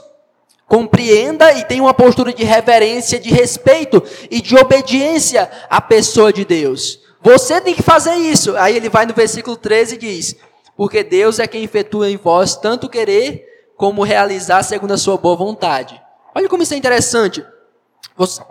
Compreenda 0.68 1.50
e 1.54 1.64
tenha 1.64 1.82
uma 1.82 1.94
postura 1.94 2.30
de 2.30 2.44
reverência, 2.44 3.18
de 3.18 3.30
respeito 3.30 4.02
e 4.30 4.42
de 4.42 4.54
obediência 4.54 5.50
à 5.70 5.80
pessoa 5.80 6.30
de 6.30 6.44
Deus. 6.44 7.00
Você 7.22 7.58
tem 7.58 7.74
que 7.74 7.82
fazer 7.82 8.14
isso. 8.16 8.54
Aí 8.56 8.76
ele 8.76 8.90
vai 8.90 9.06
no 9.06 9.14
versículo 9.14 9.56
13 9.56 9.94
e 9.94 9.98
diz: 9.98 10.36
Porque 10.76 11.02
Deus 11.02 11.38
é 11.38 11.46
quem 11.46 11.64
efetua 11.64 12.10
em 12.10 12.18
vós 12.18 12.54
tanto 12.54 12.88
querer 12.88 13.46
como 13.76 14.02
realizar 14.02 14.62
segundo 14.62 14.92
a 14.92 14.98
sua 14.98 15.16
boa 15.16 15.34
vontade. 15.34 16.00
Olha 16.34 16.48
como 16.48 16.62
isso 16.62 16.74
é 16.74 16.76
interessante. 16.76 17.42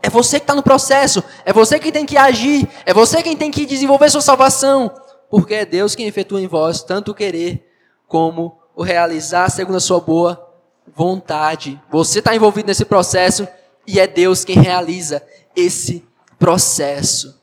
É 0.01 0.09
você 0.09 0.39
que 0.39 0.43
está 0.43 0.55
no 0.55 0.63
processo, 0.63 1.23
é 1.45 1.53
você 1.53 1.77
quem 1.77 1.91
tem 1.91 2.05
que 2.05 2.17
agir, 2.17 2.67
é 2.85 2.93
você 2.93 3.21
quem 3.21 3.35
tem 3.35 3.51
que 3.51 3.65
desenvolver 3.65 4.09
sua 4.09 4.21
salvação, 4.21 4.91
porque 5.29 5.53
é 5.53 5.65
Deus 5.65 5.93
quem 5.93 6.07
efetua 6.07 6.41
em 6.41 6.47
vós 6.47 6.81
tanto 6.81 7.11
o 7.11 7.13
querer 7.13 7.63
como 8.07 8.57
o 8.75 8.81
realizar 8.81 9.49
segundo 9.49 9.75
a 9.75 9.81
sua 9.81 9.99
boa 9.99 10.46
vontade. 10.95 11.81
Você 11.89 12.19
está 12.19 12.35
envolvido 12.35 12.67
nesse 12.67 12.85
processo 12.85 13.47
e 13.85 13.99
é 13.99 14.07
Deus 14.07 14.43
quem 14.43 14.59
realiza 14.59 15.23
esse 15.55 16.05
processo. 16.37 17.37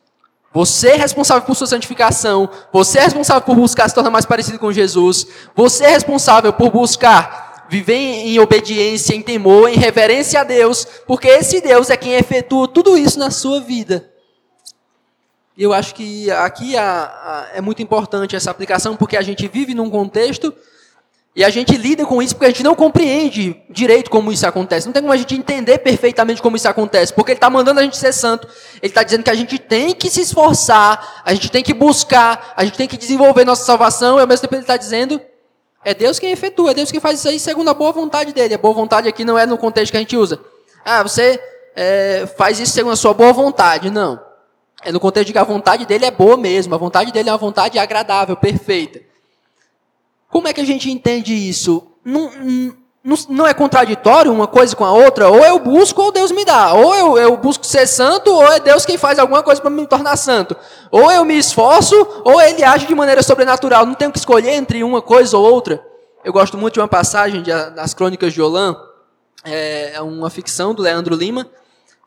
Você 0.53 0.91
é 0.91 0.97
responsável 0.97 1.43
por 1.43 1.57
sua 1.57 1.67
santificação, 1.67 2.49
você 2.73 2.99
é 2.99 3.03
responsável 3.03 3.43
por 3.43 3.57
buscar 3.57 3.89
se 3.89 3.95
tornar 3.95 4.11
mais 4.11 4.25
parecido 4.25 4.59
com 4.59 4.73
Jesus, 4.73 5.27
você 5.55 5.85
é 5.85 5.91
responsável 5.91 6.53
por 6.53 6.71
buscar 6.71 7.67
viver 7.69 7.97
em 7.97 8.39
obediência, 8.39 9.17
em 9.17 9.23
temor, 9.23 9.69
em 9.69 9.77
reverência 9.77 10.41
a 10.41 10.45
Deus, 10.45 10.87
porque 11.09 11.27
esse 11.27 11.61
Deus 11.61 11.91
é 11.91 11.97
quem 11.97 12.15
efetua 12.15 12.69
tudo 12.69 12.97
isso 12.97 13.19
na 13.19 13.33
sua 13.33 13.61
vida. 13.61 14.09
Eu 15.59 15.73
acho 15.73 15.95
que 15.95 16.31
aqui 16.31 16.75
é 16.77 17.61
muito 17.61 17.83
importante 17.83 18.37
essa 18.37 18.51
aplicação, 18.51 18.95
porque 18.95 19.17
a 19.17 19.23
gente 19.23 19.49
vive 19.49 19.75
num 19.75 19.91
contexto 19.91 20.55
e 21.37 21.43
a 21.43 21.51
gente 21.51 21.77
lida 21.77 22.07
com 22.07 22.23
isso 22.23 22.37
porque 22.37 22.47
a 22.47 22.49
gente 22.51 22.63
não 22.63 22.77
compreende 22.77 23.61
direito 23.69 24.09
como 24.09 24.31
isso 24.31 24.47
acontece. 24.47 24.87
Não 24.87 24.93
tem 24.93 25.03
como 25.03 25.13
a 25.13 25.17
gente 25.17 25.35
entender 25.35 25.79
perfeitamente 25.79 26.41
como 26.41 26.55
isso 26.55 26.69
acontece. 26.69 27.13
Porque 27.13 27.33
Ele 27.33 27.39
está 27.39 27.51
mandando 27.51 27.81
a 27.81 27.83
gente 27.83 27.97
ser 27.97 28.13
santo. 28.13 28.47
Ele 28.81 28.91
está 28.91 29.03
dizendo 29.03 29.25
que 29.25 29.31
a 29.31 29.35
gente 29.35 29.59
tem 29.59 29.93
que 29.95 30.09
se 30.09 30.21
esforçar, 30.21 31.23
a 31.25 31.35
gente 31.35 31.51
tem 31.51 31.61
que 31.61 31.75
buscar, 31.75 32.55
a 32.57 32.65
gente 32.65 32.77
tem 32.77 32.87
que 32.87 32.97
desenvolver 32.97 33.45
nossa 33.45 33.65
salvação. 33.65 34.19
E 34.19 34.21
ao 34.21 34.29
mesmo 34.29 34.43
tempo 34.43 34.55
Ele 34.55 34.63
está 34.63 34.77
dizendo 34.77 35.21
é 35.85 35.93
Deus 35.93 36.21
quem 36.21 36.31
efetua, 36.31 36.71
é 36.71 36.75
Deus 36.75 36.91
quem 36.93 37.01
faz 37.01 37.19
isso 37.19 37.29
aí 37.29 37.41
segundo 37.41 37.69
a 37.69 37.75
boa 37.75 37.91
vontade 37.91 38.33
dele. 38.33 38.55
A 38.55 38.59
boa 38.59 38.73
vontade 38.73 39.09
aqui 39.09 39.25
não 39.25 39.37
é 39.37 39.45
no 39.45 39.59
contexto 39.59 39.91
que 39.91 39.97
a 39.97 40.01
gente 40.01 40.17
usa. 40.17 40.39
Ah, 40.85 41.03
você 41.03 41.41
é, 41.75 42.29
faz 42.39 42.61
isso 42.61 42.73
segundo 42.73 42.93
a 42.93 42.97
sua 42.97 43.13
boa 43.13 43.33
vontade. 43.33 43.91
Não. 43.91 44.21
É 44.85 44.93
no 44.93 45.01
contexto 45.01 45.27
de 45.27 45.33
que 45.33 45.39
a 45.39 45.45
vontade 45.45 45.85
dele 45.85 46.05
é 46.05 46.13
boa 46.13 46.37
mesmo. 46.37 46.77
A 46.77 46.79
vontade 46.79 47.11
dele 47.11 47.29
é 47.29 47.33
uma 47.33 47.39
vontade 47.39 47.77
agradável, 47.77 48.37
perfeita. 48.37 49.01
Como 50.35 50.49
é 50.49 50.53
que 50.53 50.61
a 50.61 50.67
gente 50.67 50.91
entende 50.91 51.33
isso? 51.33 51.87
Não, 52.05 52.29
não, 53.05 53.17
não, 53.29 53.47
é 53.47 53.55
contraditório 53.55 54.33
uma 54.33 54.49
coisa 54.49 54.75
com 54.75 54.85
a 54.85 54.91
outra? 54.91 55.29
Ou 55.29 55.39
eu 55.45 55.61
busco 55.61 56.03
ou 56.03 56.11
Deus 56.11 56.33
me 56.33 56.45
dá. 56.45 56.75
Ou 56.75 56.93
eu, 56.93 57.17
eu 57.17 57.37
busco 57.37 57.65
ser 57.65 57.87
santo, 57.87 58.33
ou 58.33 58.43
é 58.53 58.59
Deus 58.59 58.85
quem 58.85 58.99
faz 58.99 59.21
alguma 59.21 59.45
coisa 59.45 59.61
para 59.61 59.71
me 59.71 59.87
tornar 59.87 60.17
santo. 60.17 60.57
Ou 60.91 61.09
eu 61.09 61.25
me 61.25 61.39
esforço, 61.39 61.95
ou 62.25 62.41
ele 62.41 62.65
age 62.65 62.85
de 62.85 62.95
maneira 62.97 63.23
sobrenatural. 63.23 63.87
Não 63.87 63.95
tenho 63.95 64.11
que 64.11 64.19
escolher 64.19 64.55
entre 64.55 64.83
uma 64.83 65.01
coisa 65.01 65.39
ou 65.39 65.45
outra. 65.45 65.81
Eu 66.25 66.33
gosto 66.33 66.59
muito 66.59 66.75
de 66.75 66.81
uma 66.81 66.89
passagem 66.89 67.41
de, 67.41 67.53
das 67.71 67.95
Crônicas 67.95 68.33
de 68.33 68.43
Olã. 68.43 68.77
É, 69.45 69.93
é 69.95 70.03
uma 70.03 70.31
ficção 70.31 70.75
do 70.75 70.83
Leandro 70.83 71.15
Lima, 71.15 71.49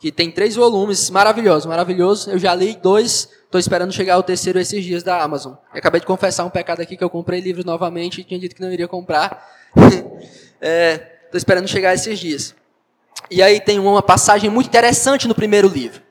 que 0.01 0.11
tem 0.11 0.29
três 0.29 0.53
volumes, 0.53 1.09
maravilhoso, 1.09 1.69
maravilhoso. 1.69 2.29
Eu 2.29 2.37
já 2.37 2.53
li 2.53 2.75
dois, 2.75 3.29
estou 3.47 3.59
esperando 3.59 3.93
chegar 3.93 4.15
ao 4.15 4.23
terceiro 4.23 4.59
esses 4.59 4.83
dias 4.83 5.03
da 5.03 5.21
Amazon. 5.21 5.53
Eu 5.73 5.79
acabei 5.79 6.01
de 6.01 6.05
confessar 6.05 6.45
um 6.45 6.49
pecado 6.49 6.81
aqui 6.81 6.95
que 6.95 7.03
eu 7.03 7.09
comprei 7.09 7.39
livros 7.39 7.65
novamente 7.65 8.21
e 8.21 8.23
tinha 8.23 8.39
dito 8.39 8.55
que 8.55 8.61
não 8.61 8.71
iria 8.71 8.87
comprar. 8.87 9.45
Estou 9.75 10.19
é, 10.61 11.17
esperando 11.33 11.67
chegar 11.67 11.93
esses 11.93 12.19
dias. 12.19 12.53
E 13.31 13.41
aí 13.41 13.59
tem 13.59 13.79
uma 13.79 14.01
passagem 14.01 14.49
muito 14.49 14.67
interessante 14.67 15.27
no 15.27 15.33
primeiro 15.33 15.67
livro. 15.67 16.01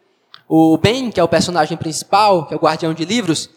O 0.48 0.78
Ben, 0.78 1.10
que 1.10 1.20
é 1.20 1.22
o 1.22 1.28
personagem 1.28 1.76
principal, 1.76 2.46
que 2.46 2.54
é 2.54 2.56
o 2.56 2.60
guardião 2.60 2.94
de 2.94 3.04
livros, 3.04 3.50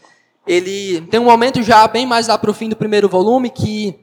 ele 0.45 1.01
tem 1.01 1.19
um 1.19 1.25
momento 1.25 1.61
já 1.63 1.87
bem 1.87 2.05
mais 2.05 2.27
lá 2.27 2.37
para 2.37 2.51
o 2.51 2.53
fim 2.53 2.69
do 2.69 2.75
primeiro 2.75 3.07
volume 3.07 3.49
que 3.49 3.99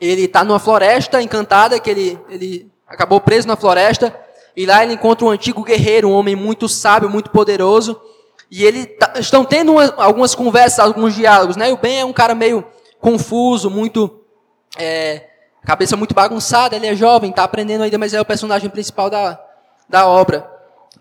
ele 0.00 0.24
está 0.24 0.44
numa 0.44 0.58
floresta 0.58 1.22
encantada, 1.22 1.80
que 1.80 1.90
ele, 1.90 2.18
ele 2.28 2.70
acabou 2.86 3.20
preso 3.20 3.48
na 3.48 3.56
floresta, 3.56 4.14
e 4.56 4.66
lá 4.66 4.82
ele 4.82 4.94
encontra 4.94 5.24
um 5.24 5.30
antigo 5.30 5.62
guerreiro, 5.62 6.08
um 6.08 6.12
homem 6.12 6.36
muito 6.36 6.68
sábio, 6.68 7.08
muito 7.08 7.30
poderoso, 7.30 8.00
e 8.50 8.64
eles 8.64 8.88
tá, 8.98 9.14
estão 9.18 9.44
tendo 9.44 9.72
uma, 9.72 9.94
algumas 9.96 10.34
conversas, 10.34 10.78
alguns 10.78 11.14
diálogos, 11.14 11.56
né? 11.56 11.70
E 11.70 11.72
o 11.72 11.76
Ben 11.76 12.00
é 12.00 12.04
um 12.04 12.12
cara 12.12 12.34
meio 12.34 12.64
confuso, 13.00 13.70
muito 13.70 14.20
é, 14.76 15.26
cabeça 15.64 15.96
muito 15.96 16.14
bagunçada, 16.14 16.74
ele 16.76 16.86
é 16.86 16.94
jovem, 16.94 17.30
está 17.30 17.44
aprendendo 17.44 17.84
ainda, 17.84 17.98
mas 17.98 18.14
é 18.14 18.20
o 18.20 18.24
personagem 18.24 18.70
principal 18.70 19.10
da, 19.10 19.38
da 19.88 20.06
obra. 20.06 20.48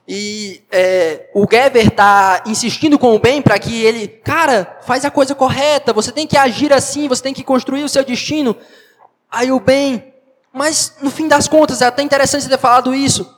E 0.08 0.64
é, 0.72 1.30
o 1.34 1.46
Gever 1.50 1.88
está 1.88 2.44
insistindo 2.46 2.98
com 2.98 3.14
o 3.14 3.20
Ben 3.20 3.42
para 3.42 3.60
que 3.60 3.84
ele, 3.84 4.08
cara, 4.08 4.78
faz 4.82 5.04
a 5.04 5.12
coisa 5.12 5.36
correta, 5.36 5.92
você 5.92 6.12
tem 6.12 6.26
que 6.26 6.38
agir 6.38 6.72
assim, 6.72 7.08
você 7.08 7.22
tem 7.22 7.34
que 7.34 7.44
construir 7.44 7.84
o 7.84 7.90
seu 7.90 8.04
destino. 8.04 8.56
Aí 9.30 9.52
o 9.52 9.60
Ben, 9.60 10.14
mas 10.54 10.96
no 11.02 11.12
fim 11.12 11.28
das 11.28 11.48
contas, 11.48 11.82
é 11.82 11.86
até 11.86 12.02
interessante 12.02 12.44
você 12.44 12.50
ter 12.50 12.58
falado 12.58 12.96
isso. 12.96 13.36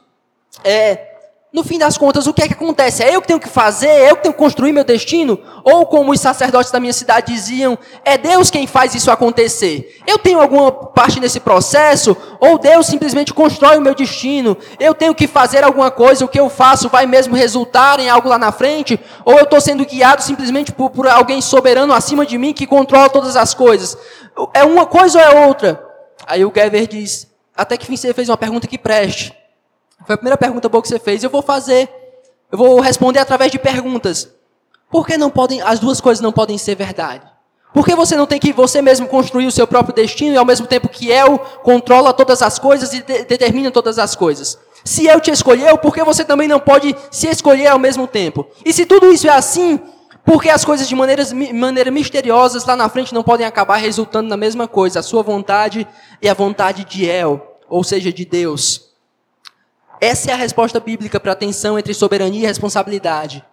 É, 0.63 1.08
no 1.51 1.63
fim 1.63 1.79
das 1.79 1.97
contas, 1.97 2.27
o 2.27 2.33
que 2.33 2.43
é 2.43 2.47
que 2.47 2.53
acontece? 2.53 3.01
É 3.01 3.15
eu 3.15 3.21
que 3.21 3.27
tenho 3.27 3.39
que 3.39 3.49
fazer? 3.49 3.87
É 3.87 4.11
eu 4.11 4.15
que 4.15 4.21
tenho 4.21 4.33
que 4.33 4.39
construir 4.39 4.71
meu 4.71 4.83
destino? 4.83 5.39
Ou 5.63 5.83
como 5.87 6.11
os 6.11 6.19
sacerdotes 6.19 6.71
da 6.71 6.79
minha 6.79 6.93
cidade 6.93 7.33
diziam, 7.33 7.77
é 8.05 8.19
Deus 8.19 8.51
quem 8.51 8.67
faz 8.67 8.93
isso 8.93 9.09
acontecer? 9.09 9.99
Eu 10.05 10.19
tenho 10.19 10.39
alguma 10.39 10.71
parte 10.71 11.19
nesse 11.19 11.39
processo? 11.39 12.15
Ou 12.39 12.59
Deus 12.59 12.85
simplesmente 12.85 13.33
constrói 13.33 13.77
o 13.77 13.81
meu 13.81 13.95
destino? 13.95 14.55
Eu 14.79 14.93
tenho 14.93 15.15
que 15.15 15.25
fazer 15.25 15.63
alguma 15.63 15.89
coisa, 15.89 16.23
o 16.23 16.27
que 16.27 16.39
eu 16.39 16.51
faço 16.51 16.87
vai 16.87 17.07
mesmo 17.07 17.35
resultar 17.35 17.99
em 17.99 18.09
algo 18.09 18.29
lá 18.29 18.37
na 18.37 18.51
frente? 18.51 18.99
Ou 19.25 19.33
eu 19.33 19.43
estou 19.43 19.59
sendo 19.59 19.83
guiado 19.83 20.21
simplesmente 20.21 20.71
por, 20.71 20.91
por 20.91 21.07
alguém 21.07 21.41
soberano 21.41 21.93
acima 21.93 22.27
de 22.27 22.37
mim 22.37 22.53
que 22.53 22.67
controla 22.67 23.09
todas 23.09 23.35
as 23.35 23.55
coisas? 23.55 23.97
É 24.53 24.63
uma 24.63 24.85
coisa 24.85 25.17
ou 25.17 25.25
é 25.25 25.47
outra? 25.47 25.83
Aí 26.27 26.45
o 26.45 26.53
Gever 26.55 26.85
diz, 26.87 27.27
até 27.57 27.75
que 27.75 27.87
fim 27.87 27.97
você 27.97 28.13
fez 28.13 28.29
uma 28.29 28.37
pergunta 28.37 28.67
que 28.67 28.77
preste. 28.77 29.38
Foi 30.09 30.15
a 30.15 30.17
primeira 30.17 30.37
pergunta 30.37 30.67
boa 30.67 30.81
que 30.81 30.87
você 30.87 30.97
fez. 30.97 31.23
Eu 31.23 31.29
vou 31.29 31.43
fazer, 31.43 31.87
eu 32.51 32.57
vou 32.57 32.79
responder 32.79 33.19
através 33.19 33.51
de 33.51 33.59
perguntas. 33.59 34.27
Por 34.89 35.05
que 35.05 35.15
não 35.19 35.29
podem, 35.29 35.61
as 35.61 35.77
duas 35.77 36.01
coisas 36.01 36.19
não 36.19 36.31
podem 36.31 36.57
ser 36.57 36.73
verdade? 36.73 37.27
Por 37.71 37.85
que 37.85 37.93
você 37.93 38.15
não 38.15 38.25
tem 38.25 38.39
que 38.39 38.51
você 38.51 38.81
mesmo 38.81 39.07
construir 39.07 39.45
o 39.45 39.51
seu 39.51 39.67
próprio 39.67 39.93
destino 39.93 40.33
e 40.33 40.37
ao 40.37 40.45
mesmo 40.45 40.65
tempo 40.65 40.89
que 40.89 41.09
eu 41.11 41.37
controla 41.61 42.11
todas 42.11 42.41
as 42.41 42.57
coisas 42.57 42.91
e 42.91 43.03
de, 43.03 43.23
determina 43.23 43.69
todas 43.69 43.99
as 43.99 44.15
coisas? 44.15 44.57
Se 44.83 45.05
eu 45.05 45.21
te 45.21 45.29
escolheu, 45.29 45.77
por 45.77 45.93
que 45.93 46.03
você 46.03 46.25
também 46.25 46.47
não 46.47 46.59
pode 46.59 46.95
se 47.11 47.27
escolher 47.27 47.67
ao 47.67 47.77
mesmo 47.77 48.07
tempo? 48.07 48.47
E 48.65 48.73
se 48.73 48.87
tudo 48.87 49.11
isso 49.11 49.27
é 49.27 49.31
assim, 49.31 49.79
por 50.25 50.41
que 50.41 50.49
as 50.49 50.65
coisas 50.65 50.89
de 50.89 50.95
maneiras, 50.95 51.31
maneira 51.31 51.91
misteriosas 51.91 52.65
lá 52.65 52.75
na 52.75 52.89
frente 52.89 53.13
não 53.13 53.21
podem 53.21 53.45
acabar 53.45 53.77
resultando 53.77 54.27
na 54.27 54.37
mesma 54.37 54.67
coisa, 54.67 55.01
a 55.01 55.03
sua 55.03 55.21
vontade 55.21 55.87
e 56.19 56.27
a 56.27 56.33
vontade 56.33 56.83
de 56.83 57.07
El, 57.07 57.59
ou 57.69 57.83
seja, 57.83 58.11
de 58.11 58.25
Deus? 58.25 58.88
Essa 60.01 60.31
é 60.31 60.33
a 60.33 60.37
resposta 60.37 60.79
bíblica 60.79 61.19
para 61.19 61.33
a 61.33 61.35
tensão 61.35 61.77
entre 61.77 61.93
soberania 61.93 62.43
e 62.43 62.47
responsabilidade. 62.47 63.43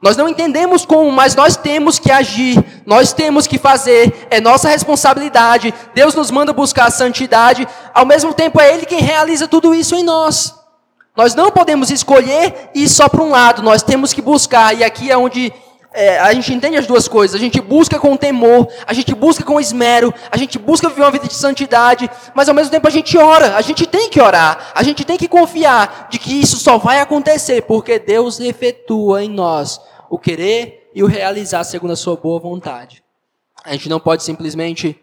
Nós 0.00 0.16
não 0.16 0.28
entendemos 0.28 0.86
como, 0.86 1.10
mas 1.10 1.34
nós 1.34 1.56
temos 1.56 1.98
que 1.98 2.10
agir, 2.10 2.64
nós 2.86 3.12
temos 3.12 3.48
que 3.48 3.58
fazer, 3.58 4.28
é 4.30 4.40
nossa 4.40 4.68
responsabilidade. 4.68 5.74
Deus 5.92 6.14
nos 6.14 6.30
manda 6.30 6.52
buscar 6.52 6.86
a 6.86 6.90
santidade, 6.90 7.66
ao 7.92 8.06
mesmo 8.06 8.32
tempo 8.32 8.60
é 8.60 8.72
Ele 8.72 8.86
quem 8.86 9.00
realiza 9.00 9.48
tudo 9.48 9.74
isso 9.74 9.96
em 9.96 10.04
nós. 10.04 10.54
Nós 11.16 11.34
não 11.34 11.50
podemos 11.50 11.90
escolher 11.90 12.70
ir 12.76 12.88
só 12.88 13.08
para 13.08 13.24
um 13.24 13.30
lado, 13.30 13.60
nós 13.60 13.82
temos 13.82 14.12
que 14.12 14.22
buscar, 14.22 14.76
e 14.76 14.84
aqui 14.84 15.10
é 15.10 15.18
onde 15.18 15.52
é, 15.98 16.16
a 16.20 16.32
gente 16.32 16.54
entende 16.54 16.76
as 16.76 16.86
duas 16.86 17.08
coisas. 17.08 17.34
A 17.34 17.42
gente 17.42 17.60
busca 17.60 17.98
com 17.98 18.16
temor, 18.16 18.68
a 18.86 18.92
gente 18.92 19.12
busca 19.16 19.42
com 19.42 19.60
esmero, 19.60 20.14
a 20.30 20.36
gente 20.36 20.56
busca 20.56 20.88
viver 20.88 21.02
uma 21.02 21.10
vida 21.10 21.26
de 21.26 21.34
santidade, 21.34 22.08
mas 22.36 22.48
ao 22.48 22.54
mesmo 22.54 22.70
tempo 22.70 22.86
a 22.86 22.90
gente 22.90 23.18
ora. 23.18 23.56
A 23.56 23.60
gente 23.62 23.84
tem 23.84 24.08
que 24.08 24.20
orar, 24.20 24.70
a 24.76 24.82
gente 24.84 25.04
tem 25.04 25.16
que 25.16 25.26
confiar 25.26 26.06
de 26.08 26.20
que 26.20 26.40
isso 26.40 26.56
só 26.58 26.78
vai 26.78 27.00
acontecer 27.00 27.62
porque 27.62 27.98
Deus 27.98 28.38
efetua 28.38 29.24
em 29.24 29.28
nós 29.28 29.80
o 30.08 30.16
querer 30.16 30.88
e 30.94 31.02
o 31.02 31.06
realizar 31.06 31.64
segundo 31.64 31.94
a 31.94 31.96
sua 31.96 32.14
boa 32.14 32.38
vontade. 32.38 33.02
A 33.64 33.72
gente 33.72 33.88
não 33.88 33.98
pode 33.98 34.22
simplesmente, 34.22 34.96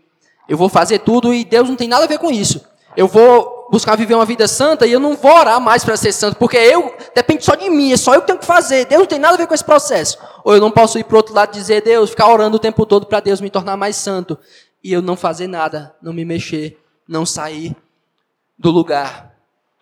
eu 0.47 0.57
vou 0.57 0.69
fazer 0.69 0.99
tudo 0.99 1.33
e 1.33 1.43
Deus 1.43 1.67
não 1.67 1.75
tem 1.75 1.89
nada 1.89 2.05
a 2.05 2.07
ver 2.07 2.19
com 2.19 2.31
isso. 2.31 2.65
Eu 2.95 3.09
vou 3.09 3.54
buscar 3.71 3.95
viver 3.95 4.15
uma 4.15 4.25
vida 4.25 4.47
santa 4.47 4.85
e 4.85 4.91
eu 4.91 4.99
não 4.99 5.15
vou 5.15 5.31
orar 5.31 5.59
mais 5.59 5.83
para 5.83 5.97
ser 5.97 6.11
santo, 6.11 6.37
porque 6.37 6.57
eu 6.57 6.95
depende 7.13 7.43
só 7.43 7.55
de 7.55 7.69
mim, 7.69 7.91
é 7.91 7.97
só 7.97 8.13
eu 8.13 8.21
que 8.21 8.27
tenho 8.27 8.39
que 8.39 8.45
fazer. 8.45 8.85
Deus 8.85 9.01
não 9.01 9.07
tem 9.07 9.19
nada 9.19 9.35
a 9.35 9.37
ver 9.37 9.47
com 9.47 9.53
esse 9.53 9.63
processo. 9.63 10.17
Ou 10.43 10.53
eu 10.53 10.61
não 10.61 10.71
posso 10.71 10.99
ir 10.99 11.03
para 11.03 11.17
outro 11.17 11.33
lado 11.33 11.55
e 11.55 11.59
dizer, 11.59 11.81
Deus, 11.81 12.11
ficar 12.11 12.27
orando 12.27 12.57
o 12.57 12.59
tempo 12.59 12.85
todo 12.85 13.05
para 13.05 13.19
Deus 13.19 13.41
me 13.41 13.49
tornar 13.49 13.75
mais 13.77 13.95
santo 13.95 14.37
e 14.83 14.93
eu 14.93 15.01
não 15.01 15.15
fazer 15.15 15.47
nada, 15.47 15.95
não 16.01 16.13
me 16.13 16.23
mexer, 16.23 16.79
não 17.07 17.25
sair 17.25 17.75
do 18.57 18.71
lugar. 18.71 19.33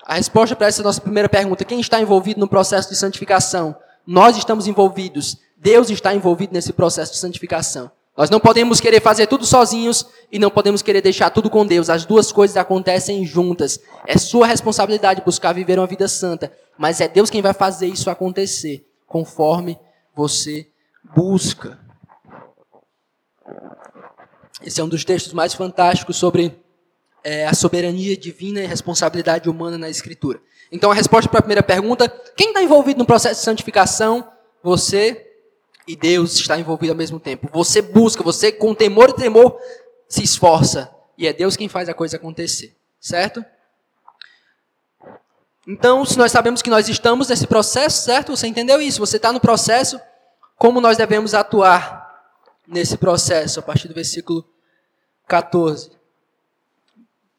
A 0.05 0.15
resposta 0.15 0.55
para 0.55 0.67
essa 0.67 0.83
nossa 0.83 0.99
primeira 0.99 1.29
pergunta, 1.29 1.63
quem 1.63 1.79
está 1.79 2.01
envolvido 2.01 2.39
no 2.39 2.47
processo 2.47 2.89
de 2.89 2.95
santificação? 2.95 3.75
Nós 4.05 4.35
estamos 4.37 4.67
envolvidos. 4.67 5.37
Deus 5.57 5.89
está 5.89 6.13
envolvido 6.13 6.53
nesse 6.53 6.73
processo 6.73 7.13
de 7.13 7.19
santificação. 7.19 7.89
Nós 8.15 8.29
não 8.29 8.39
podemos 8.39 8.79
querer 8.79 9.01
fazer 9.01 9.25
tudo 9.25 9.43
sozinhos 9.45 10.05
e 10.31 10.37
não 10.37 10.51
podemos 10.51 10.83
querer 10.83 11.01
deixar 11.01 11.31
tudo 11.31 11.49
com 11.49 11.65
Deus. 11.65 11.89
As 11.89 12.05
duas 12.05 12.31
coisas 12.31 12.55
acontecem 12.57 13.25
juntas. 13.25 13.79
É 14.05 14.17
sua 14.19 14.45
responsabilidade 14.45 15.23
buscar 15.25 15.51
viver 15.51 15.79
uma 15.79 15.87
vida 15.87 16.07
santa, 16.07 16.51
mas 16.77 17.01
é 17.01 17.07
Deus 17.07 17.31
quem 17.31 17.41
vai 17.41 17.53
fazer 17.53 17.87
isso 17.87 18.09
acontecer, 18.11 18.85
conforme 19.07 19.79
você 20.15 20.67
busca. 21.15 21.79
Esse 24.63 24.79
é 24.79 24.83
um 24.83 24.89
dos 24.89 25.03
textos 25.03 25.33
mais 25.33 25.55
fantásticos 25.55 26.15
sobre 26.15 26.55
é, 27.23 27.47
a 27.47 27.53
soberania 27.53 28.15
divina 28.15 28.61
e 28.61 28.67
responsabilidade 28.67 29.49
humana 29.49 29.77
na 29.77 29.89
Escritura. 29.89 30.39
Então, 30.71 30.91
a 30.91 30.93
resposta 30.93 31.29
para 31.29 31.39
a 31.39 31.43
primeira 31.43 31.63
pergunta: 31.63 32.07
quem 32.37 32.49
está 32.49 32.61
envolvido 32.61 32.99
no 32.99 33.05
processo 33.05 33.39
de 33.39 33.45
santificação? 33.45 34.27
Você 34.61 35.32
e 35.87 35.95
Deus 35.95 36.35
está 36.35 36.57
envolvido 36.57 36.93
ao 36.93 36.97
mesmo 36.97 37.19
tempo. 37.19 37.49
Você 37.51 37.81
busca, 37.81 38.23
você 38.23 38.51
com 38.51 38.73
temor 38.73 39.09
e 39.09 39.13
tremor 39.13 39.57
se 40.07 40.23
esforça. 40.23 40.93
E 41.17 41.27
é 41.27 41.33
Deus 41.33 41.55
quem 41.55 41.67
faz 41.67 41.89
a 41.89 41.93
coisa 41.93 42.17
acontecer. 42.17 42.75
Certo? 42.99 43.43
Então, 45.67 46.03
se 46.05 46.17
nós 46.17 46.31
sabemos 46.31 46.61
que 46.61 46.69
nós 46.69 46.89
estamos 46.89 47.29
nesse 47.29 47.47
processo, 47.47 48.03
certo? 48.03 48.35
Você 48.35 48.47
entendeu 48.47 48.81
isso? 48.81 48.99
Você 48.99 49.17
está 49.17 49.31
no 49.31 49.39
processo. 49.39 49.99
Como 50.57 50.81
nós 50.81 50.97
devemos 50.97 51.33
atuar 51.33 52.03
nesse 52.67 52.97
processo? 52.97 53.59
A 53.59 53.63
partir 53.63 53.87
do 53.87 53.93
versículo 53.93 54.45
14. 55.27 55.91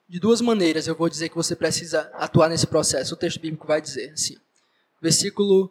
De 0.08 0.20
duas 0.20 0.40
maneiras 0.40 0.86
eu 0.86 0.94
vou 0.94 1.08
dizer 1.08 1.28
que 1.28 1.36
você 1.36 1.56
precisa 1.56 2.10
atuar 2.14 2.48
nesse 2.48 2.66
processo. 2.66 3.14
O 3.14 3.16
texto 3.16 3.40
bíblico 3.40 3.66
vai 3.66 3.80
dizer 3.80 4.12
assim. 4.12 4.36
Versículo 5.00 5.70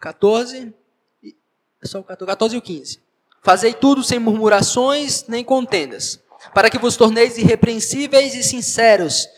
14, 0.00 0.72
é 1.82 1.86
só 1.86 2.00
o 2.00 2.04
14, 2.04 2.26
14 2.26 2.54
e 2.54 2.58
o 2.58 2.62
15. 2.62 3.00
Fazei 3.42 3.72
tudo 3.72 4.02
sem 4.02 4.18
murmurações 4.18 5.24
nem 5.28 5.44
contendas, 5.44 6.20
para 6.52 6.68
que 6.68 6.78
vos 6.78 6.96
torneis 6.96 7.38
irrepreensíveis 7.38 8.34
e 8.34 8.42
sinceros, 8.42 9.28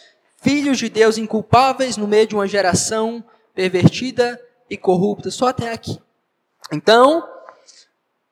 filhos 0.41 0.79
de 0.79 0.89
Deus 0.89 1.19
inculpáveis 1.19 1.97
no 1.97 2.07
meio 2.07 2.27
de 2.27 2.35
uma 2.35 2.47
geração 2.47 3.23
pervertida 3.55 4.41
e 4.69 4.77
corrupta. 4.77 5.31
Só 5.31 5.49
até 5.49 5.73
aqui. 5.73 5.99
Então, 6.73 7.27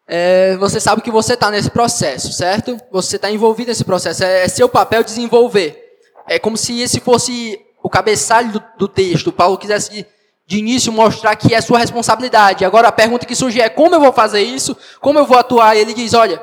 é, 0.07 0.57
você 0.57 0.81
sabe 0.81 1.03
que 1.03 1.11
você 1.11 1.35
está 1.35 1.51
nesse 1.51 1.71
processo, 1.71 2.33
certo? 2.33 2.79
Você 2.91 3.17
está 3.17 3.31
envolvido 3.31 3.69
nesse 3.69 3.85
processo. 3.85 4.25
É, 4.25 4.45
é, 4.45 4.49
seu 4.49 4.69
papel 4.69 5.05
desenvolver. 5.05 6.01
É 6.27 6.39
como 6.39 6.57
se 6.57 6.81
esse 6.81 6.99
fosse 6.99 7.61
o 7.83 7.91
cabeçalho 7.91 8.53
do, 8.53 8.65
do 8.79 8.89
texto. 8.89 9.31
Paulo 9.31 9.59
quisesse 9.59 10.07
de 10.49 10.57
início 10.57 10.91
mostrar 10.91 11.37
que 11.37 11.55
é 11.55 11.61
sua 11.61 11.79
responsabilidade. 11.79 12.65
Agora 12.65 12.89
a 12.89 12.93
pergunta 12.93 13.27
que 13.27 13.35
surge 13.35 13.61
é 13.61 13.69
como 13.69 13.95
eu 13.95 14.01
vou 14.01 14.15
fazer 14.15 14.41
isso? 14.41 14.75
Como 14.99 15.19
eu 15.19 15.27
vou 15.27 15.37
atuar? 15.37 15.77
E 15.77 15.81
ele 15.81 15.93
diz, 15.93 16.15
olha, 16.15 16.43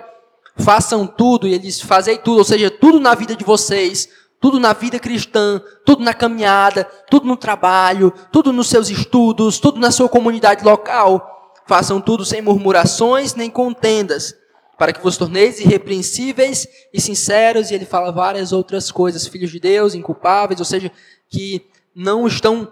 façam 0.58 1.08
tudo, 1.08 1.48
e 1.48 1.54
ele 1.56 1.64
diz, 1.64 1.82
fazei 1.82 2.20
tudo, 2.20 2.38
ou 2.38 2.44
seja, 2.44 2.70
tudo 2.70 3.00
na 3.00 3.16
vida 3.16 3.36
de 3.36 3.44
vocês, 3.44 4.08
tudo 4.40 4.60
na 4.60 4.74
vida 4.74 5.00
cristã, 5.00 5.60
tudo 5.84 6.04
na 6.04 6.14
caminhada, 6.14 6.84
tudo 7.10 7.26
no 7.26 7.36
trabalho, 7.36 8.14
tudo 8.32 8.54
nos 8.54 8.70
seus 8.70 8.92
estudos, 8.92 9.58
tudo 9.58 9.80
na 9.80 9.90
sua 9.90 10.08
comunidade 10.08 10.64
local. 10.64 11.52
Façam 11.66 12.00
tudo 12.00 12.24
sem 12.24 12.44
murmurações 12.44 13.34
nem 13.34 13.50
contendas, 13.50 14.36
para 14.78 14.94
que 14.94 15.02
vos 15.02 15.18
torneis 15.18 15.60
irrepreensíveis 15.60 16.68
e 16.94 17.02
sinceros. 17.02 17.72
E 17.72 17.74
ele 17.74 17.86
fala 17.86 18.12
várias 18.12 18.54
outras 18.54 18.92
coisas, 18.92 19.26
filhos 19.26 19.52
de 19.52 19.60
Deus, 19.60 19.96
inculpáveis, 19.96 20.60
ou 20.60 20.66
seja, 20.66 20.92
que 21.28 21.66
não 21.96 22.28
estão 22.28 22.72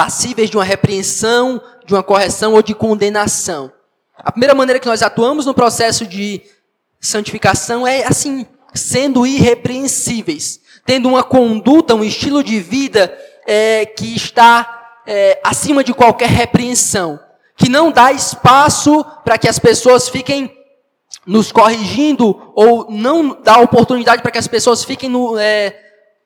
passíveis 0.00 0.48
de 0.48 0.56
uma 0.56 0.64
repreensão, 0.64 1.60
de 1.84 1.92
uma 1.92 2.02
correção 2.02 2.54
ou 2.54 2.62
de 2.62 2.74
condenação. 2.74 3.70
A 4.16 4.32
primeira 4.32 4.54
maneira 4.54 4.80
que 4.80 4.86
nós 4.86 5.02
atuamos 5.02 5.44
no 5.44 5.52
processo 5.52 6.06
de 6.06 6.40
santificação 6.98 7.86
é 7.86 8.06
assim, 8.06 8.46
sendo 8.72 9.26
irrepreensíveis, 9.26 10.58
tendo 10.86 11.06
uma 11.06 11.22
conduta, 11.22 11.94
um 11.94 12.02
estilo 12.02 12.42
de 12.42 12.60
vida 12.60 13.14
é, 13.46 13.84
que 13.84 14.16
está 14.16 15.02
é, 15.06 15.38
acima 15.44 15.84
de 15.84 15.92
qualquer 15.92 16.30
repreensão, 16.30 17.20
que 17.54 17.68
não 17.68 17.92
dá 17.92 18.10
espaço 18.10 19.04
para 19.22 19.36
que 19.36 19.50
as 19.50 19.58
pessoas 19.58 20.08
fiquem 20.08 20.50
nos 21.26 21.52
corrigindo 21.52 22.50
ou 22.54 22.90
não 22.90 23.38
dá 23.42 23.58
oportunidade 23.58 24.22
para 24.22 24.30
que 24.30 24.38
as 24.38 24.48
pessoas 24.48 24.82
fiquem 24.82 25.10
no, 25.10 25.38
é, 25.38 25.78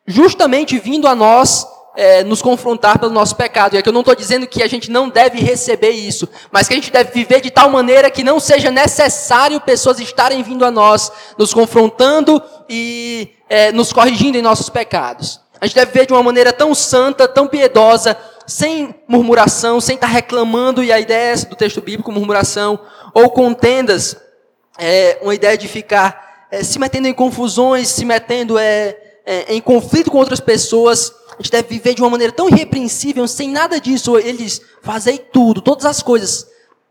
justamente 0.07 0.78
vindo 0.78 1.09
a 1.09 1.16
nós 1.16 1.74
é, 1.97 2.25
nos 2.25 2.43
confrontar 2.43 2.99
pelo 2.99 3.13
nosso 3.13 3.37
pecado. 3.37 3.75
E 3.75 3.79
aqui 3.79 3.89
eu 3.89 3.93
não 3.93 4.01
estou 4.01 4.15
dizendo 4.15 4.47
que 4.47 4.63
a 4.63 4.67
gente 4.67 4.91
não 4.91 5.09
deve 5.09 5.39
receber 5.41 5.91
isso, 5.91 6.29
mas 6.51 6.67
que 6.67 6.75
a 6.75 6.77
gente 6.77 6.91
deve 6.91 7.13
viver 7.13 7.41
de 7.41 7.51
tal 7.51 7.71
maneira 7.71 8.11
que 8.11 8.25
não 8.25 8.41
seja 8.41 8.71
necessário 8.71 9.61
pessoas 9.61 10.00
estarem 10.00 10.43
vindo 10.43 10.65
a 10.65 10.71
nós, 10.71 11.11
nos 11.39 11.54
confrontando 11.54 12.43
e 12.69 13.30
é, 13.49 13.71
nos 13.73 13.93
corrigindo 13.93 14.37
em 14.37 14.43
nossos 14.43 14.69
pecados. 14.69 15.41
A 15.61 15.67
gente 15.67 15.76
deve 15.76 15.93
viver 15.93 16.07
de 16.07 16.13
uma 16.13 16.23
maneira 16.23 16.52
tão 16.52 16.75
santa, 16.75 17.28
tão 17.28 17.47
piedosa, 17.47 18.17
sem 18.47 18.95
murmuração, 19.09 19.80
sem 19.80 19.95
estar 19.95 20.09
reclamando, 20.09 20.83
e 20.83 20.93
a 20.93 21.00
ideia 21.00 21.35
é 21.35 21.37
do 21.37 21.57
texto 21.57 21.80
bíblico, 21.80 22.13
murmuração, 22.13 22.78
ou 23.15 23.30
contendas, 23.30 24.17
é, 24.78 25.19
uma 25.23 25.35
ideia 25.35 25.57
de 25.57 25.69
ficar 25.69 26.47
é, 26.50 26.63
se 26.63 26.78
metendo 26.78 27.09
em 27.09 27.15
confusões, 27.15 27.89
se 27.89 28.04
metendo 28.04 28.59
é, 28.59 28.97
é, 29.25 29.54
em 29.54 29.61
conflito 29.61 30.11
com 30.11 30.19
outras 30.19 30.41
pessoas, 30.41 31.13
a 31.38 31.42
gente 31.42 31.50
deve 31.50 31.68
viver 31.68 31.94
de 31.94 32.02
uma 32.02 32.10
maneira 32.10 32.32
tão 32.32 32.49
irrepreensível, 32.49 33.26
sem 33.26 33.49
nada 33.49 33.80
disso. 33.80 34.16
Ele 34.18 34.38
diz: 34.38 34.60
fazei 34.82 35.18
tudo, 35.18 35.60
todas 35.60 35.84
as 35.84 36.02
coisas, 36.02 36.47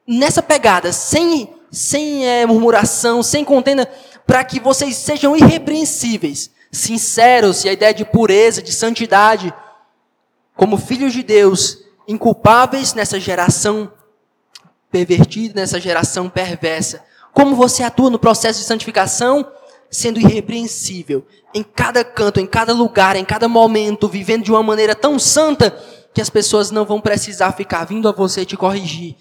nessa 0.07 0.41
pegada, 0.41 0.91
sem, 0.91 1.53
sem 1.71 2.27
é, 2.27 2.45
murmuração, 2.45 3.23
sem 3.23 3.45
contenda, 3.45 3.89
para 4.27 4.43
que 4.43 4.59
vocês 4.59 4.95
sejam 4.97 5.35
irrepreensíveis, 5.35 6.51
sinceros, 6.71 7.63
e 7.63 7.69
a 7.69 7.73
ideia 7.73 7.93
de 7.93 8.03
pureza, 8.03 8.61
de 8.61 8.73
santidade, 8.73 9.53
como 10.55 10.77
filhos 10.77 11.13
de 11.13 11.23
Deus, 11.23 11.79
inculpáveis 12.07 12.93
nessa 12.93 13.19
geração 13.19 13.91
pervertida, 14.91 15.61
nessa 15.61 15.79
geração 15.79 16.29
perversa. 16.29 17.03
Como 17.33 17.55
você 17.55 17.81
atua 17.81 18.09
no 18.09 18.19
processo 18.19 18.59
de 18.59 18.65
santificação? 18.65 19.49
Sendo 19.93 20.19
irrepreensível 20.19 21.23
em 21.53 21.61
cada 21.61 22.03
canto, 22.03 22.39
em 22.39 22.47
cada 22.47 22.73
lugar, 22.73 23.15
em 23.15 23.23
cada 23.23 23.47
momento, 23.47 24.09
vivendo 24.09 24.43
de 24.43 24.51
uma 24.51 24.63
maneira 24.63 24.95
tão 24.95 25.19
santa 25.19 25.69
que 26.11 26.19
as 26.19 26.29
pessoas 26.29 26.71
não 26.71 26.83
vão 26.83 26.99
precisar 26.99 27.51
ficar 27.51 27.85
vindo 27.85 28.09
a 28.09 28.11
você 28.11 28.43
te 28.43 28.57
corrigir, 28.57 29.15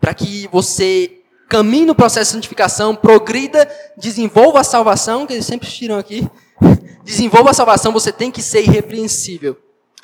para 0.00 0.14
que 0.14 0.48
você 0.52 1.18
caminhe 1.48 1.84
no 1.84 1.94
processo 1.94 2.30
de 2.30 2.36
santificação, 2.36 2.94
progrida, 2.94 3.68
desenvolva 3.96 4.60
a 4.60 4.64
salvação, 4.64 5.26
que 5.26 5.32
eles 5.32 5.44
sempre 5.44 5.68
tiram 5.68 5.98
aqui, 5.98 6.26
desenvolva 7.04 7.50
a 7.50 7.54
salvação, 7.54 7.92
você 7.92 8.12
tem 8.12 8.30
que 8.30 8.42
ser 8.42 8.62
irrepreensível. 8.62 9.56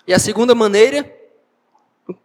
E 0.06 0.12
a 0.12 0.18
segunda 0.18 0.54
maneira, 0.54 1.10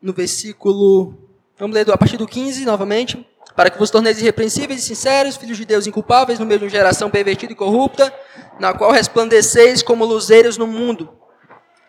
no 0.01 0.13
versículo, 0.13 1.13
vamos 1.59 1.75
ler 1.75 1.89
a 1.91 1.97
partir 1.97 2.17
do 2.17 2.27
15 2.27 2.65
novamente, 2.65 3.23
para 3.55 3.69
que 3.69 3.77
vos 3.77 3.89
torneis 3.89 4.19
irrepreensíveis 4.19 4.81
e 4.81 4.83
sinceros, 4.83 5.35
filhos 5.35 5.57
de 5.57 5.65
Deus 5.65 5.85
inculpáveis, 5.85 6.39
no 6.39 6.45
meio 6.45 6.59
de 6.59 6.65
uma 6.65 6.71
geração 6.71 7.09
pervertida 7.09 7.53
e 7.53 7.55
corrupta, 7.55 8.13
na 8.59 8.73
qual 8.73 8.91
resplandeceis 8.91 9.83
como 9.83 10.05
luzeiros 10.05 10.57
no 10.57 10.65
mundo. 10.65 11.13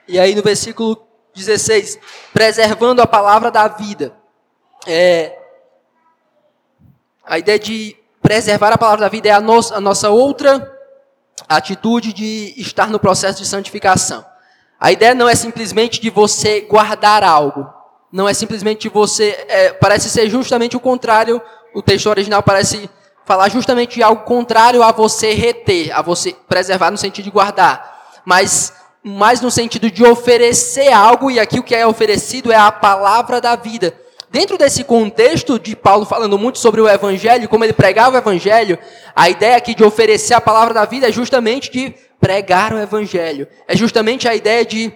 E 0.06 0.18
aí 0.18 0.34
no 0.34 0.42
versículo 0.42 1.06
16, 1.34 1.98
preservando 2.32 3.00
a 3.00 3.06
palavra 3.06 3.50
da 3.50 3.66
vida. 3.66 4.14
É, 4.86 5.38
a 7.24 7.38
ideia 7.38 7.58
de 7.58 7.96
preservar 8.22 8.72
a 8.72 8.78
palavra 8.78 9.00
da 9.00 9.08
vida 9.08 9.28
é 9.28 9.32
a, 9.32 9.38
a 9.38 9.80
nossa 9.80 10.10
outra 10.10 10.70
atitude 11.48 12.12
de 12.12 12.54
estar 12.58 12.90
no 12.90 13.00
processo 13.00 13.42
de 13.42 13.48
santificação. 13.48 14.24
A 14.78 14.92
ideia 14.92 15.14
não 15.14 15.28
é 15.28 15.34
simplesmente 15.34 16.00
de 16.00 16.10
você 16.10 16.60
guardar 16.60 17.24
algo 17.24 17.66
não 18.14 18.28
é 18.28 18.32
simplesmente 18.32 18.88
você. 18.88 19.44
É, 19.48 19.72
parece 19.72 20.08
ser 20.08 20.30
justamente 20.30 20.76
o 20.76 20.80
contrário. 20.80 21.42
O 21.74 21.82
texto 21.82 22.08
original 22.08 22.42
parece 22.42 22.88
falar 23.24 23.48
justamente 23.50 23.96
de 23.96 24.02
algo 24.02 24.22
contrário 24.22 24.82
a 24.82 24.92
você 24.92 25.32
reter, 25.32 25.90
a 25.96 26.00
você 26.00 26.32
preservar 26.48 26.90
no 26.90 26.96
sentido 26.96 27.24
de 27.24 27.30
guardar. 27.30 28.22
Mas 28.24 28.72
mais 29.02 29.40
no 29.40 29.50
sentido 29.50 29.90
de 29.90 30.02
oferecer 30.04 30.90
algo, 30.90 31.30
e 31.30 31.38
aqui 31.38 31.58
o 31.58 31.62
que 31.62 31.74
é 31.74 31.86
oferecido 31.86 32.50
é 32.50 32.56
a 32.56 32.72
palavra 32.72 33.40
da 33.40 33.56
vida. 33.56 33.92
Dentro 34.30 34.56
desse 34.56 34.82
contexto 34.82 35.58
de 35.58 35.76
Paulo 35.76 36.06
falando 36.06 36.38
muito 36.38 36.58
sobre 36.58 36.80
o 36.80 36.88
evangelho, 36.88 37.48
como 37.48 37.64
ele 37.64 37.72
pregava 37.72 38.16
o 38.16 38.18
evangelho, 38.18 38.78
a 39.14 39.28
ideia 39.28 39.56
aqui 39.56 39.74
de 39.74 39.84
oferecer 39.84 40.34
a 40.34 40.40
palavra 40.40 40.72
da 40.72 40.84
vida 40.84 41.08
é 41.08 41.12
justamente 41.12 41.70
de 41.70 41.94
pregar 42.20 42.72
o 42.72 42.78
evangelho. 42.78 43.46
É 43.68 43.76
justamente 43.76 44.26
a 44.26 44.34
ideia 44.34 44.64
de 44.64 44.92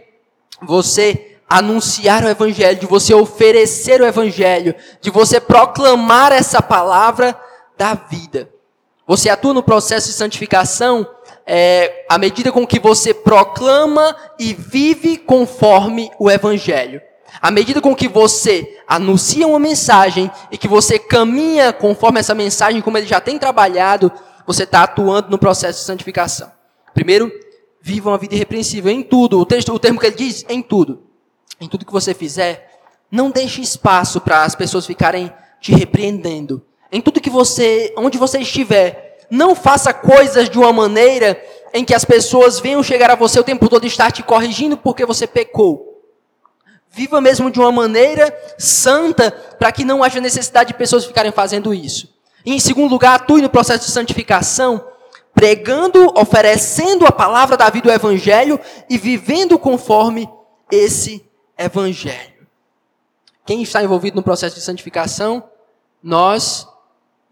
você 0.62 1.27
anunciar 1.48 2.24
o 2.24 2.28
Evangelho, 2.28 2.78
de 2.78 2.86
você 2.86 3.14
oferecer 3.14 4.00
o 4.02 4.06
Evangelho, 4.06 4.74
de 5.00 5.10
você 5.10 5.40
proclamar 5.40 6.30
essa 6.30 6.60
palavra 6.60 7.38
da 7.76 7.94
vida. 7.94 8.50
Você 9.06 9.30
atua 9.30 9.54
no 9.54 9.62
processo 9.62 10.08
de 10.08 10.12
santificação 10.12 11.08
é, 11.46 12.04
à 12.10 12.18
medida 12.18 12.52
com 12.52 12.66
que 12.66 12.78
você 12.78 13.14
proclama 13.14 14.14
e 14.38 14.52
vive 14.52 15.16
conforme 15.16 16.10
o 16.18 16.30
Evangelho. 16.30 17.00
À 17.40 17.50
medida 17.50 17.80
com 17.80 17.94
que 17.94 18.08
você 18.08 18.82
anuncia 18.86 19.46
uma 19.46 19.58
mensagem 19.58 20.30
e 20.50 20.58
que 20.58 20.68
você 20.68 20.98
caminha 20.98 21.72
conforme 21.72 22.20
essa 22.20 22.34
mensagem, 22.34 22.82
como 22.82 22.98
ele 22.98 23.06
já 23.06 23.20
tem 23.20 23.38
trabalhado, 23.38 24.12
você 24.46 24.64
está 24.64 24.82
atuando 24.82 25.30
no 25.30 25.38
processo 25.38 25.80
de 25.80 25.86
santificação. 25.86 26.50
Primeiro, 26.92 27.32
viva 27.80 28.10
uma 28.10 28.18
vida 28.18 28.34
irrepreensível 28.34 28.92
em 28.92 29.02
tudo. 29.02 29.38
O, 29.38 29.46
texto, 29.46 29.72
o 29.72 29.78
termo 29.78 30.00
que 30.00 30.06
ele 30.06 30.16
diz, 30.16 30.44
em 30.48 30.60
tudo 30.60 31.07
em 31.60 31.68
tudo 31.68 31.84
que 31.84 31.92
você 31.92 32.14
fizer, 32.14 32.80
não 33.10 33.30
deixe 33.30 33.60
espaço 33.60 34.20
para 34.20 34.44
as 34.44 34.54
pessoas 34.54 34.86
ficarem 34.86 35.32
te 35.60 35.72
repreendendo. 35.72 36.64
Em 36.90 37.00
tudo 37.00 37.20
que 37.20 37.30
você, 37.30 37.92
onde 37.96 38.18
você 38.18 38.38
estiver, 38.38 39.26
não 39.30 39.54
faça 39.54 39.92
coisas 39.92 40.48
de 40.48 40.58
uma 40.58 40.72
maneira 40.72 41.40
em 41.74 41.84
que 41.84 41.94
as 41.94 42.04
pessoas 42.04 42.60
venham 42.60 42.82
chegar 42.82 43.10
a 43.10 43.14
você 43.14 43.38
o 43.38 43.44
tempo 43.44 43.68
todo 43.68 43.84
e 43.84 43.88
estar 43.88 44.10
te 44.10 44.22
corrigindo 44.22 44.76
porque 44.76 45.04
você 45.04 45.26
pecou. 45.26 46.02
Viva 46.90 47.20
mesmo 47.20 47.50
de 47.50 47.60
uma 47.60 47.70
maneira 47.70 48.34
santa, 48.56 49.30
para 49.30 49.70
que 49.70 49.84
não 49.84 50.02
haja 50.02 50.20
necessidade 50.20 50.68
de 50.68 50.78
pessoas 50.78 51.04
ficarem 51.04 51.30
fazendo 51.30 51.74
isso. 51.74 52.14
E, 52.44 52.54
em 52.54 52.58
segundo 52.58 52.90
lugar, 52.90 53.16
atue 53.16 53.42
no 53.42 53.50
processo 53.50 53.84
de 53.84 53.90
santificação, 53.90 54.82
pregando, 55.34 56.12
oferecendo 56.18 57.06
a 57.06 57.12
palavra 57.12 57.56
da 57.56 57.68
vida, 57.68 57.90
o 57.90 57.92
Evangelho, 57.92 58.58
e 58.88 58.96
vivendo 58.96 59.58
conforme 59.58 60.28
esse 60.72 61.27
Evangelho. 61.58 62.46
Quem 63.44 63.62
está 63.62 63.82
envolvido 63.82 64.16
no 64.16 64.22
processo 64.22 64.54
de 64.54 64.62
santificação? 64.62 65.42
Nós 66.02 66.68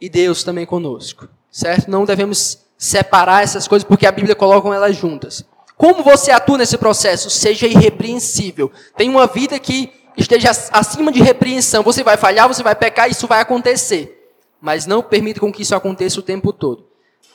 e 0.00 0.08
Deus 0.08 0.42
também 0.42 0.66
conosco. 0.66 1.28
Certo? 1.50 1.90
Não 1.90 2.04
devemos 2.04 2.58
separar 2.76 3.42
essas 3.42 3.68
coisas 3.68 3.86
porque 3.86 4.06
a 4.06 4.12
Bíblia 4.12 4.34
coloca 4.34 4.68
elas 4.74 4.96
juntas. 4.96 5.44
Como 5.76 6.02
você 6.02 6.30
atua 6.30 6.58
nesse 6.58 6.76
processo? 6.78 7.30
Seja 7.30 7.66
irrepreensível. 7.66 8.72
Tenha 8.96 9.10
uma 9.10 9.26
vida 9.26 9.58
que 9.58 9.92
esteja 10.16 10.50
acima 10.72 11.12
de 11.12 11.22
repreensão. 11.22 11.82
Você 11.82 12.02
vai 12.02 12.16
falhar, 12.16 12.48
você 12.48 12.62
vai 12.62 12.74
pecar, 12.74 13.10
isso 13.10 13.26
vai 13.26 13.40
acontecer. 13.40 14.32
Mas 14.60 14.86
não 14.86 15.02
permita 15.02 15.38
com 15.38 15.52
que 15.52 15.62
isso 15.62 15.74
aconteça 15.74 16.18
o 16.18 16.22
tempo 16.22 16.52
todo. 16.52 16.86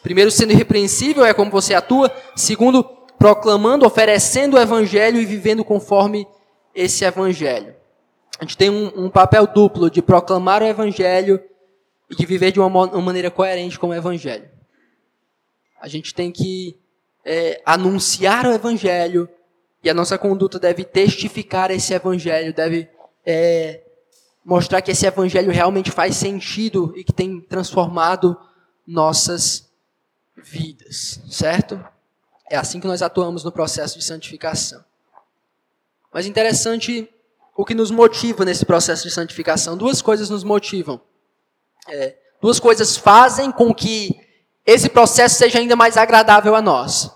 Primeiro, 0.01 0.31
sendo 0.31 0.53
irrepreensível 0.53 1.23
é 1.23 1.33
como 1.33 1.51
você 1.51 1.75
atua. 1.75 2.11
Segundo, 2.35 2.83
proclamando, 3.19 3.85
oferecendo 3.85 4.57
o 4.57 4.59
evangelho 4.59 5.21
e 5.21 5.25
vivendo 5.25 5.63
conforme 5.63 6.27
esse 6.73 7.03
evangelho. 7.03 7.75
A 8.39 8.43
gente 8.43 8.57
tem 8.57 8.69
um, 8.69 9.05
um 9.05 9.09
papel 9.09 9.45
duplo 9.47 9.89
de 9.89 10.01
proclamar 10.01 10.63
o 10.63 10.65
evangelho 10.65 11.41
e 12.09 12.15
de 12.15 12.25
viver 12.25 12.51
de 12.51 12.59
uma, 12.59 12.67
uma 12.67 13.01
maneira 13.01 13.29
coerente 13.29 13.77
com 13.77 13.89
o 13.89 13.93
evangelho. 13.93 14.49
A 15.81 15.87
gente 15.87 16.13
tem 16.13 16.31
que 16.31 16.79
é, 17.25 17.61
anunciar 17.65 18.45
o 18.45 18.51
Evangelho 18.51 19.29
e 19.83 19.89
a 19.89 19.93
nossa 19.93 20.17
conduta 20.17 20.59
deve 20.59 20.83
testificar 20.83 21.71
esse 21.71 21.93
Evangelho, 21.93 22.53
deve 22.53 22.89
é, 23.25 23.81
mostrar 24.43 24.81
que 24.81 24.91
esse 24.91 25.05
Evangelho 25.05 25.51
realmente 25.51 25.91
faz 25.91 26.15
sentido 26.15 26.93
e 26.95 27.03
que 27.03 27.13
tem 27.13 27.41
transformado 27.41 28.37
nossas 28.85 29.69
vidas, 30.35 31.19
certo? 31.29 31.83
É 32.49 32.57
assim 32.57 32.79
que 32.79 32.87
nós 32.87 33.01
atuamos 33.01 33.43
no 33.43 33.51
processo 33.51 33.97
de 33.97 34.03
santificação. 34.03 34.83
Mas 36.13 36.25
interessante 36.25 37.09
o 37.55 37.65
que 37.65 37.75
nos 37.75 37.91
motiva 37.91 38.43
nesse 38.43 38.65
processo 38.65 39.03
de 39.03 39.13
santificação. 39.13 39.77
Duas 39.77 40.01
coisas 40.01 40.29
nos 40.29 40.43
motivam. 40.43 41.01
É, 41.87 42.15
duas 42.41 42.59
coisas 42.59 42.97
fazem 42.97 43.51
com 43.51 43.73
que 43.73 44.15
esse 44.65 44.89
processo 44.89 45.35
seja 45.35 45.59
ainda 45.59 45.75
mais 45.75 45.97
agradável 45.97 46.55
a 46.55 46.61
nós. 46.61 47.09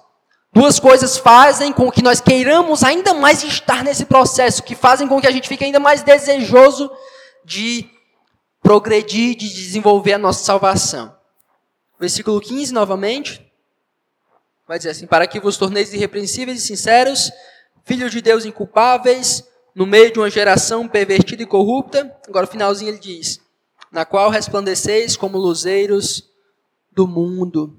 Duas 0.53 0.79
coisas 0.79 1.17
fazem 1.17 1.73
com 1.73 1.91
que 1.91 2.01
nós 2.01 2.21
queiramos 2.21 2.83
ainda 2.83 3.13
mais 3.13 3.43
estar 3.43 3.83
nesse 3.83 4.05
processo, 4.05 4.63
que 4.63 4.73
fazem 4.73 5.07
com 5.07 5.19
que 5.19 5.27
a 5.27 5.31
gente 5.31 5.49
fique 5.49 5.65
ainda 5.65 5.79
mais 5.79 6.01
desejoso 6.01 6.89
de 7.43 7.89
progredir, 8.63 9.35
de 9.35 9.53
desenvolver 9.53 10.13
a 10.13 10.17
nossa 10.17 10.43
salvação. 10.43 11.13
Versículo 11.99 12.39
15, 12.39 12.73
novamente, 12.73 13.45
vai 14.67 14.77
dizer 14.77 14.91
assim: 14.91 15.05
Para 15.05 15.27
que 15.27 15.39
vos 15.39 15.57
torneis 15.57 15.93
irrepreensíveis 15.93 16.63
e 16.63 16.65
sinceros, 16.65 17.31
filhos 17.85 18.11
de 18.11 18.21
Deus 18.21 18.43
inculpáveis, 18.43 19.43
no 19.73 19.85
meio 19.85 20.11
de 20.11 20.19
uma 20.19 20.29
geração 20.29 20.87
pervertida 20.87 21.43
e 21.43 21.45
corrupta. 21.45 22.13
Agora, 22.27 22.45
o 22.45 22.49
finalzinho 22.49 22.89
ele 22.89 22.99
diz: 22.99 23.39
Na 23.91 24.03
qual 24.03 24.29
resplandeceis 24.29 25.15
como 25.15 25.37
luzeiros 25.37 26.23
do 26.91 27.07
mundo. 27.07 27.77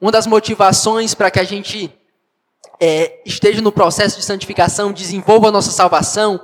Uma 0.00 0.12
das 0.12 0.26
motivações 0.26 1.14
para 1.14 1.30
que 1.30 1.40
a 1.40 1.44
gente 1.44 1.92
é, 2.80 3.20
esteja 3.26 3.60
no 3.60 3.72
processo 3.72 4.16
de 4.16 4.24
santificação, 4.24 4.92
desenvolva 4.92 5.48
a 5.48 5.52
nossa 5.52 5.70
salvação, 5.70 6.40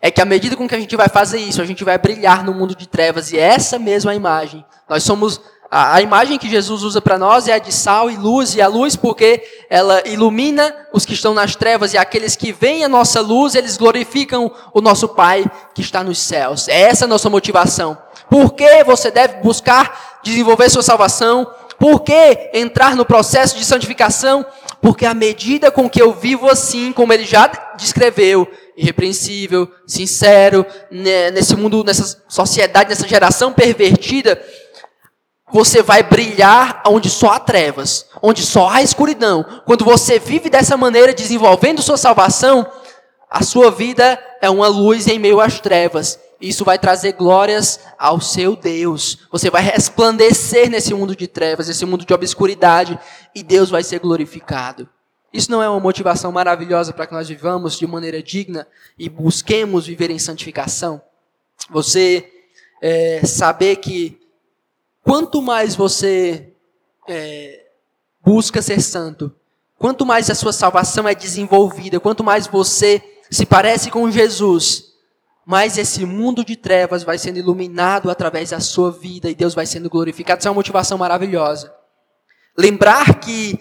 é 0.00 0.10
que 0.10 0.20
à 0.20 0.24
medida 0.24 0.56
com 0.56 0.68
que 0.68 0.74
a 0.74 0.78
gente 0.80 0.94
vai 0.94 1.08
fazer 1.08 1.38
isso, 1.38 1.60
a 1.60 1.64
gente 1.64 1.82
vai 1.84 1.98
brilhar 1.98 2.44
no 2.44 2.54
mundo 2.54 2.74
de 2.74 2.86
trevas. 2.86 3.32
E 3.32 3.38
é 3.38 3.42
essa 3.42 3.78
mesma 3.78 4.14
imagem. 4.14 4.64
Nós 4.88 5.02
somos. 5.02 5.40
A, 5.70 5.96
a 5.96 6.02
imagem 6.02 6.38
que 6.38 6.48
Jesus 6.48 6.82
usa 6.82 7.00
para 7.00 7.18
nós 7.18 7.46
é 7.46 7.52
a 7.52 7.58
de 7.58 7.72
sal 7.72 8.10
e 8.10 8.16
luz, 8.16 8.54
e 8.54 8.62
a 8.62 8.68
luz 8.68 8.96
porque 8.96 9.42
ela 9.68 10.02
ilumina 10.06 10.74
os 10.92 11.04
que 11.04 11.12
estão 11.12 11.34
nas 11.34 11.54
trevas, 11.54 11.92
e 11.92 11.98
aqueles 11.98 12.36
que 12.36 12.52
veem 12.52 12.84
a 12.84 12.88
nossa 12.88 13.20
luz, 13.20 13.54
eles 13.54 13.76
glorificam 13.76 14.50
o 14.72 14.80
nosso 14.80 15.08
Pai 15.08 15.44
que 15.74 15.82
está 15.82 16.02
nos 16.02 16.18
céus. 16.18 16.68
É 16.68 16.80
essa 16.80 17.04
a 17.04 17.08
nossa 17.08 17.28
motivação. 17.28 17.98
Por 18.30 18.52
que 18.54 18.84
você 18.84 19.10
deve 19.10 19.42
buscar 19.42 20.20
desenvolver 20.22 20.70
sua 20.70 20.82
salvação? 20.82 21.46
Por 21.78 22.00
que 22.00 22.50
entrar 22.52 22.96
no 22.96 23.04
processo 23.04 23.56
de 23.56 23.64
santificação? 23.64 24.44
Porque 24.80 25.06
à 25.06 25.14
medida 25.14 25.70
com 25.70 25.88
que 25.88 26.00
eu 26.00 26.12
vivo 26.12 26.48
assim, 26.48 26.92
como 26.92 27.12
ele 27.12 27.24
já 27.24 27.46
descreveu, 27.76 28.48
irrepreensível, 28.76 29.68
sincero, 29.86 30.64
né, 30.90 31.30
nesse 31.30 31.56
mundo, 31.56 31.82
nessa 31.84 32.22
sociedade, 32.28 32.90
nessa 32.90 33.06
geração 33.08 33.52
pervertida, 33.52 34.40
você 35.52 35.82
vai 35.82 36.02
brilhar 36.02 36.82
onde 36.86 37.08
só 37.08 37.30
há 37.30 37.40
trevas, 37.40 38.06
onde 38.22 38.42
só 38.42 38.68
há 38.68 38.82
escuridão. 38.82 39.44
Quando 39.64 39.84
você 39.84 40.18
vive 40.18 40.50
dessa 40.50 40.76
maneira, 40.76 41.14
desenvolvendo 41.14 41.82
sua 41.82 41.96
salvação, 41.96 42.66
a 43.30 43.42
sua 43.42 43.70
vida 43.70 44.18
é 44.40 44.48
uma 44.48 44.68
luz 44.68 45.06
em 45.06 45.18
meio 45.18 45.40
às 45.40 45.60
trevas. 45.60 46.18
Isso 46.40 46.64
vai 46.64 46.78
trazer 46.78 47.12
glórias 47.12 47.80
ao 47.98 48.20
seu 48.20 48.54
Deus. 48.54 49.26
Você 49.30 49.50
vai 49.50 49.62
resplandecer 49.62 50.70
nesse 50.70 50.94
mundo 50.94 51.16
de 51.16 51.26
trevas, 51.26 51.66
nesse 51.66 51.84
mundo 51.84 52.04
de 52.04 52.14
obscuridade, 52.14 52.98
e 53.34 53.42
Deus 53.42 53.70
vai 53.70 53.82
ser 53.82 53.98
glorificado. 53.98 54.88
Isso 55.32 55.50
não 55.50 55.62
é 55.62 55.68
uma 55.68 55.80
motivação 55.80 56.32
maravilhosa 56.32 56.92
para 56.92 57.06
que 57.06 57.12
nós 57.12 57.28
vivamos 57.28 57.76
de 57.78 57.86
maneira 57.86 58.22
digna 58.22 58.66
e 58.98 59.08
busquemos 59.08 59.86
viver 59.86 60.10
em 60.10 60.18
santificação? 60.18 61.02
Você 61.70 62.26
é, 62.80 63.20
saber 63.26 63.76
que 63.76 64.18
quanto 65.08 65.40
mais 65.40 65.74
você 65.74 66.52
é, 67.08 67.64
busca 68.22 68.60
ser 68.60 68.78
santo, 68.82 69.34
quanto 69.78 70.04
mais 70.04 70.28
a 70.28 70.34
sua 70.34 70.52
salvação 70.52 71.08
é 71.08 71.14
desenvolvida, 71.14 71.98
quanto 71.98 72.22
mais 72.22 72.46
você 72.46 73.02
se 73.30 73.46
parece 73.46 73.90
com 73.90 74.10
Jesus, 74.10 74.92
mas 75.46 75.78
esse 75.78 76.04
mundo 76.04 76.44
de 76.44 76.56
trevas 76.56 77.04
vai 77.04 77.16
sendo 77.16 77.38
iluminado 77.38 78.10
através 78.10 78.50
da 78.50 78.60
sua 78.60 78.92
vida 78.92 79.30
e 79.30 79.34
Deus 79.34 79.54
vai 79.54 79.64
sendo 79.64 79.88
glorificado. 79.88 80.40
Isso 80.40 80.48
é 80.48 80.50
uma 80.50 80.56
motivação 80.56 80.98
maravilhosa. 80.98 81.72
Lembrar 82.54 83.18
que 83.18 83.58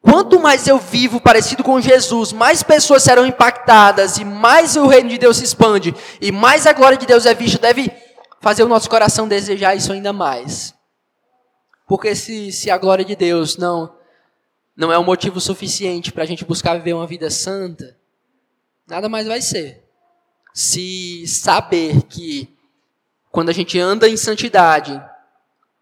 quanto 0.00 0.40
mais 0.40 0.66
eu 0.66 0.78
vivo 0.78 1.20
parecido 1.20 1.62
com 1.62 1.82
Jesus, 1.82 2.32
mais 2.32 2.62
pessoas 2.62 3.02
serão 3.02 3.26
impactadas 3.26 4.16
e 4.16 4.24
mais 4.24 4.74
o 4.74 4.86
reino 4.86 5.10
de 5.10 5.18
Deus 5.18 5.36
se 5.36 5.44
expande 5.44 5.94
e 6.18 6.32
mais 6.32 6.66
a 6.66 6.72
glória 6.72 6.96
de 6.96 7.04
Deus 7.04 7.26
é 7.26 7.34
vista, 7.34 7.58
deve 7.58 7.92
fazer 8.42 8.62
o 8.62 8.68
nosso 8.68 8.90
coração 8.90 9.26
desejar 9.26 9.74
isso 9.74 9.92
ainda 9.92 10.12
mais. 10.12 10.74
Porque 11.86 12.14
se, 12.14 12.52
se 12.52 12.70
a 12.70 12.76
glória 12.76 13.04
de 13.04 13.16
Deus 13.16 13.56
não, 13.56 13.94
não 14.76 14.92
é 14.92 14.98
um 14.98 15.04
motivo 15.04 15.40
suficiente 15.40 16.12
para 16.12 16.24
a 16.24 16.26
gente 16.26 16.44
buscar 16.44 16.74
viver 16.74 16.92
uma 16.92 17.06
vida 17.06 17.30
santa, 17.30 17.96
nada 18.86 19.08
mais 19.08 19.26
vai 19.26 19.40
ser 19.40 19.82
se 20.52 21.26
saber 21.26 22.02
que 22.02 22.54
quando 23.30 23.48
a 23.48 23.52
gente 23.52 23.78
anda 23.78 24.08
em 24.08 24.16
santidade, 24.16 25.02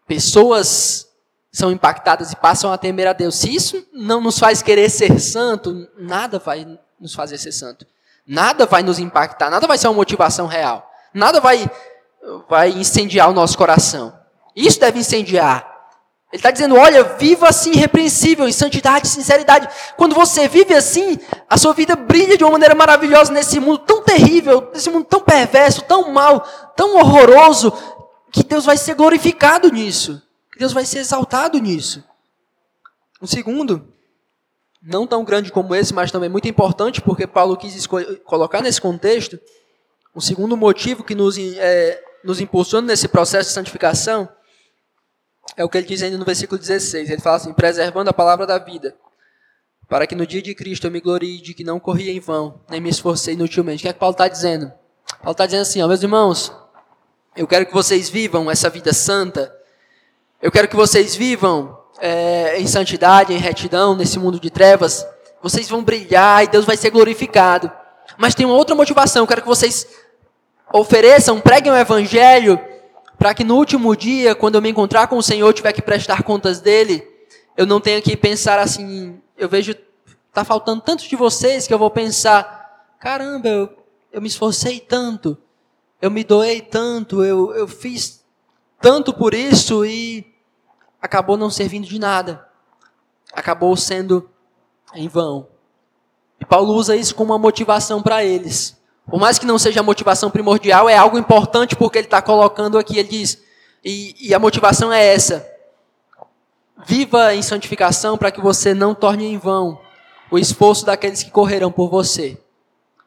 pessoas 0.07 1.07
são 1.51 1.71
impactadas 1.71 2.31
e 2.31 2.35
passam 2.37 2.71
a 2.71 2.77
temer 2.77 3.07
a 3.07 3.13
Deus. 3.13 3.35
Se 3.35 3.53
isso 3.53 3.85
não 3.91 4.21
nos 4.21 4.39
faz 4.39 4.61
querer 4.61 4.89
ser 4.89 5.19
santo, 5.19 5.89
nada 5.97 6.39
vai 6.39 6.79
nos 6.99 7.13
fazer 7.13 7.37
ser 7.37 7.51
santo. 7.51 7.85
Nada 8.25 8.65
vai 8.65 8.83
nos 8.83 8.99
impactar, 8.99 9.49
nada 9.49 9.67
vai 9.67 9.77
ser 9.77 9.87
uma 9.87 9.95
motivação 9.95 10.47
real. 10.47 10.89
Nada 11.13 11.41
vai, 11.41 11.69
vai 12.49 12.69
incendiar 12.69 13.29
o 13.29 13.33
nosso 13.33 13.57
coração. 13.57 14.13
Isso 14.55 14.79
deve 14.79 14.99
incendiar 14.99 15.71
ele 16.31 16.39
está 16.39 16.49
dizendo: 16.49 16.75
olha, 16.75 17.03
viva 17.03 17.49
assim, 17.49 17.71
irrepreensível, 17.71 18.47
em 18.47 18.53
santidade, 18.53 19.07
sinceridade. 19.07 19.67
Quando 19.97 20.15
você 20.15 20.47
vive 20.47 20.73
assim, 20.73 21.19
a 21.49 21.57
sua 21.57 21.73
vida 21.73 21.95
brilha 21.95 22.37
de 22.37 22.43
uma 22.43 22.51
maneira 22.51 22.73
maravilhosa 22.73 23.33
nesse 23.33 23.59
mundo 23.59 23.79
tão 23.79 24.01
terrível, 24.01 24.69
nesse 24.73 24.89
mundo 24.89 25.05
tão 25.05 25.19
perverso, 25.19 25.81
tão 25.83 26.11
mal, 26.11 26.39
tão 26.75 26.95
horroroso, 26.95 27.73
que 28.31 28.43
Deus 28.43 28.63
vai 28.63 28.77
ser 28.77 28.95
glorificado 28.95 29.69
nisso. 29.69 30.21
Que 30.53 30.59
Deus 30.59 30.71
vai 30.71 30.85
ser 30.85 30.99
exaltado 30.99 31.59
nisso. 31.59 32.01
Um 33.21 33.27
segundo, 33.27 33.93
não 34.81 35.05
tão 35.05 35.25
grande 35.25 35.51
como 35.51 35.75
esse, 35.75 35.93
mas 35.93 36.11
também 36.11 36.29
muito 36.29 36.47
importante, 36.47 37.01
porque 37.01 37.27
Paulo 37.27 37.57
quis 37.57 37.85
colocar 38.25 38.61
nesse 38.61 38.79
contexto, 38.79 39.37
um 40.15 40.21
segundo 40.21 40.55
motivo 40.55 41.03
que 41.03 41.13
nos, 41.13 41.37
é, 41.37 42.01
nos 42.23 42.39
impulsiona 42.39 42.87
nesse 42.87 43.07
processo 43.07 43.49
de 43.49 43.55
santificação 43.55 44.29
é 45.55 45.63
o 45.63 45.69
que 45.69 45.77
ele 45.77 45.87
diz 45.87 46.01
ainda 46.01 46.17
no 46.17 46.25
versículo 46.25 46.59
16. 46.59 47.09
Ele 47.09 47.21
fala 47.21 47.37
assim: 47.37 47.53
preservando 47.53 48.09
a 48.09 48.13
palavra 48.13 48.45
da 48.45 48.57
vida, 48.57 48.95
para 49.87 50.07
que 50.07 50.15
no 50.15 50.25
dia 50.25 50.41
de 50.41 50.55
Cristo 50.55 50.87
eu 50.87 50.91
me 50.91 51.01
glorie 51.01 51.41
de 51.41 51.53
que 51.53 51.63
não 51.63 51.79
corri 51.79 52.09
em 52.09 52.19
vão, 52.19 52.61
nem 52.69 52.79
me 52.79 52.89
esforcei 52.89 53.33
inutilmente. 53.33 53.81
O 53.81 53.83
que 53.83 53.89
é 53.89 53.93
que 53.93 53.99
Paulo 53.99 54.13
está 54.13 54.27
dizendo? 54.27 54.71
Paulo 55.19 55.31
está 55.31 55.45
dizendo 55.45 55.61
assim: 55.61 55.81
ó, 55.81 55.87
meus 55.87 56.01
irmãos, 56.01 56.53
eu 57.35 57.47
quero 57.47 57.65
que 57.65 57.73
vocês 57.73 58.09
vivam 58.09 58.49
essa 58.49 58.69
vida 58.69 58.93
santa, 58.93 59.53
eu 60.41 60.51
quero 60.51 60.67
que 60.67 60.75
vocês 60.75 61.15
vivam 61.15 61.77
é, 61.99 62.59
em 62.59 62.67
santidade, 62.67 63.33
em 63.33 63.37
retidão, 63.37 63.95
nesse 63.95 64.17
mundo 64.17 64.39
de 64.39 64.49
trevas, 64.49 65.05
vocês 65.41 65.67
vão 65.67 65.83
brilhar 65.83 66.43
e 66.43 66.47
Deus 66.47 66.65
vai 66.65 66.77
ser 66.77 66.89
glorificado. 66.89 67.71
Mas 68.17 68.35
tem 68.35 68.45
uma 68.45 68.55
outra 68.55 68.75
motivação, 68.75 69.23
eu 69.23 69.27
quero 69.27 69.41
que 69.41 69.47
vocês 69.47 69.87
ofereçam, 70.73 71.39
preguem 71.39 71.71
o 71.71 71.75
evangelho, 71.75 72.59
para 73.17 73.33
que 73.33 73.43
no 73.43 73.55
último 73.55 73.95
dia, 73.95 74.33
quando 74.33 74.55
eu 74.55 74.61
me 74.61 74.69
encontrar 74.69 75.07
com 75.07 75.17
o 75.17 75.23
Senhor, 75.23 75.53
tiver 75.53 75.73
que 75.73 75.81
prestar 75.81 76.23
contas 76.23 76.59
dele, 76.59 77.07
eu 77.55 77.65
não 77.65 77.79
tenha 77.79 78.01
que 78.01 78.15
pensar 78.17 78.59
assim, 78.59 79.19
eu 79.37 79.47
vejo, 79.47 79.75
tá 80.33 80.43
faltando 80.43 80.81
tanto 80.81 81.07
de 81.07 81.15
vocês 81.15 81.67
que 81.67 81.73
eu 81.73 81.79
vou 81.79 81.89
pensar, 81.89 82.95
caramba, 82.99 83.47
eu, 83.47 83.69
eu 84.11 84.21
me 84.21 84.27
esforcei 84.27 84.79
tanto, 84.79 85.37
eu 86.01 86.09
me 86.09 86.23
doei 86.23 86.61
tanto, 86.61 87.23
eu, 87.23 87.53
eu 87.53 87.67
fiz 87.67 88.23
tanto 88.79 89.13
por 89.13 89.33
isso 89.33 89.85
e 89.85 90.25
acabou 90.99 91.37
não 91.37 91.51
servindo 91.51 91.85
de 91.85 91.99
nada. 91.99 92.47
Acabou 93.31 93.77
sendo 93.77 94.29
em 94.95 95.07
vão. 95.07 95.47
E 96.39 96.45
Paulo 96.45 96.73
usa 96.73 96.95
isso 96.95 97.13
como 97.13 97.31
uma 97.31 97.39
motivação 97.39 98.01
para 98.01 98.23
eles. 98.23 98.80
Por 99.11 99.19
mais 99.19 99.37
que 99.37 99.45
não 99.45 99.59
seja 99.59 99.81
a 99.81 99.83
motivação 99.83 100.31
primordial, 100.31 100.87
é 100.87 100.95
algo 100.95 101.17
importante 101.17 101.75
porque 101.75 101.97
ele 101.97 102.07
está 102.07 102.21
colocando 102.21 102.77
aqui. 102.77 102.97
Ele 102.97 103.09
diz, 103.09 103.43
e, 103.83 104.15
e 104.29 104.33
a 104.33 104.39
motivação 104.39 104.91
é 104.91 105.05
essa: 105.05 105.45
viva 106.85 107.35
em 107.35 107.41
santificação 107.41 108.17
para 108.17 108.31
que 108.31 108.39
você 108.39 108.73
não 108.73 108.95
torne 108.95 109.25
em 109.25 109.37
vão 109.37 109.77
o 110.31 110.39
esforço 110.39 110.85
daqueles 110.85 111.21
que 111.21 111.29
correrão 111.29 111.69
por 111.69 111.89
você. 111.89 112.37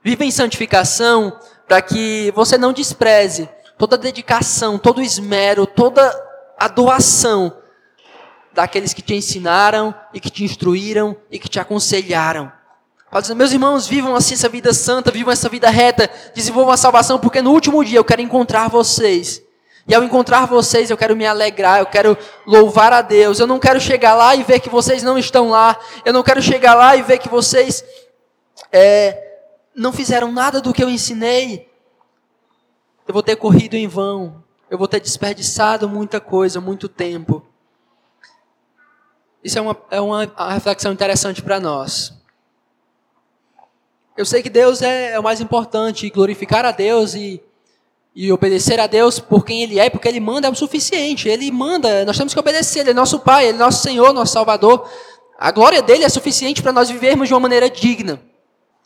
Viva 0.02 0.26
em 0.26 0.30
santificação 0.30 1.38
para 1.66 1.80
que 1.80 2.30
você 2.36 2.58
não 2.58 2.74
despreze 2.74 3.48
toda 3.78 3.96
a 3.96 3.98
dedicação, 3.98 4.78
todo 4.78 4.98
o 4.98 5.02
esmero, 5.02 5.66
toda 5.66 6.02
a 6.58 6.68
doação 6.68 7.56
daqueles 8.52 8.92
que 8.92 9.00
te 9.00 9.14
ensinaram 9.14 9.94
e 10.12 10.20
que 10.20 10.28
te 10.28 10.44
instruíram 10.44 11.16
e 11.30 11.38
que 11.38 11.48
te 11.48 11.58
aconselharam. 11.58 12.52
Diz, 13.20 13.30
meus 13.30 13.52
irmãos, 13.52 13.86
vivam 13.86 14.16
assim 14.16 14.34
essa 14.34 14.48
vida 14.48 14.72
santa, 14.72 15.10
vivam 15.10 15.32
essa 15.32 15.48
vida 15.48 15.70
reta, 15.70 16.10
desenvolvam 16.34 16.72
a 16.72 16.76
salvação, 16.76 17.18
porque 17.18 17.40
no 17.40 17.52
último 17.52 17.84
dia 17.84 17.98
eu 17.98 18.04
quero 18.04 18.20
encontrar 18.20 18.68
vocês. 18.68 19.42
E 19.86 19.94
ao 19.94 20.02
encontrar 20.02 20.46
vocês, 20.46 20.90
eu 20.90 20.96
quero 20.96 21.14
me 21.14 21.26
alegrar, 21.26 21.78
eu 21.78 21.86
quero 21.86 22.16
louvar 22.46 22.92
a 22.92 23.02
Deus. 23.02 23.38
Eu 23.38 23.46
não 23.46 23.58
quero 23.58 23.78
chegar 23.80 24.14
lá 24.14 24.34
e 24.34 24.42
ver 24.42 24.60
que 24.60 24.70
vocês 24.70 25.02
não 25.02 25.18
estão 25.18 25.50
lá. 25.50 25.78
Eu 26.04 26.12
não 26.12 26.22
quero 26.22 26.40
chegar 26.40 26.74
lá 26.74 26.96
e 26.96 27.02
ver 27.02 27.18
que 27.18 27.28
vocês 27.28 27.84
é, 28.72 29.40
não 29.74 29.92
fizeram 29.92 30.32
nada 30.32 30.60
do 30.60 30.72
que 30.72 30.82
eu 30.82 30.88
ensinei. 30.88 31.70
Eu 33.06 33.12
vou 33.12 33.22
ter 33.22 33.36
corrido 33.36 33.74
em 33.74 33.86
vão. 33.86 34.42
Eu 34.70 34.78
vou 34.78 34.88
ter 34.88 35.00
desperdiçado 35.00 35.86
muita 35.86 36.18
coisa, 36.18 36.60
muito 36.62 36.88
tempo. 36.88 37.46
Isso 39.42 39.58
é 39.58 39.60
uma, 39.60 39.76
é 39.90 40.00
uma 40.00 40.26
reflexão 40.48 40.90
interessante 40.92 41.42
para 41.42 41.60
nós. 41.60 42.23
Eu 44.16 44.24
sei 44.24 44.42
que 44.42 44.50
Deus 44.50 44.82
é, 44.82 45.12
é, 45.12 45.18
o 45.18 45.22
mais 45.22 45.40
importante, 45.40 46.08
glorificar 46.10 46.64
a 46.64 46.70
Deus 46.70 47.14
e, 47.14 47.42
e 48.14 48.32
obedecer 48.32 48.78
a 48.78 48.86
Deus 48.86 49.18
por 49.18 49.44
quem 49.44 49.62
Ele 49.62 49.78
é, 49.78 49.90
porque 49.90 50.08
Ele 50.08 50.20
manda 50.20 50.48
é 50.48 50.50
o 50.50 50.54
suficiente. 50.54 51.28
Ele 51.28 51.50
manda, 51.50 52.04
nós 52.04 52.16
temos 52.16 52.32
que 52.32 52.40
obedecer. 52.40 52.80
Ele 52.80 52.90
é 52.90 52.94
nosso 52.94 53.20
Pai, 53.20 53.46
Ele 53.46 53.56
é 53.56 53.60
nosso 53.60 53.82
Senhor, 53.82 54.12
nosso 54.12 54.32
Salvador. 54.32 54.88
A 55.38 55.50
glória 55.50 55.82
dele 55.82 56.04
é 56.04 56.08
suficiente 56.08 56.62
para 56.62 56.72
nós 56.72 56.88
vivermos 56.88 57.28
de 57.28 57.34
uma 57.34 57.40
maneira 57.40 57.68
digna. 57.68 58.20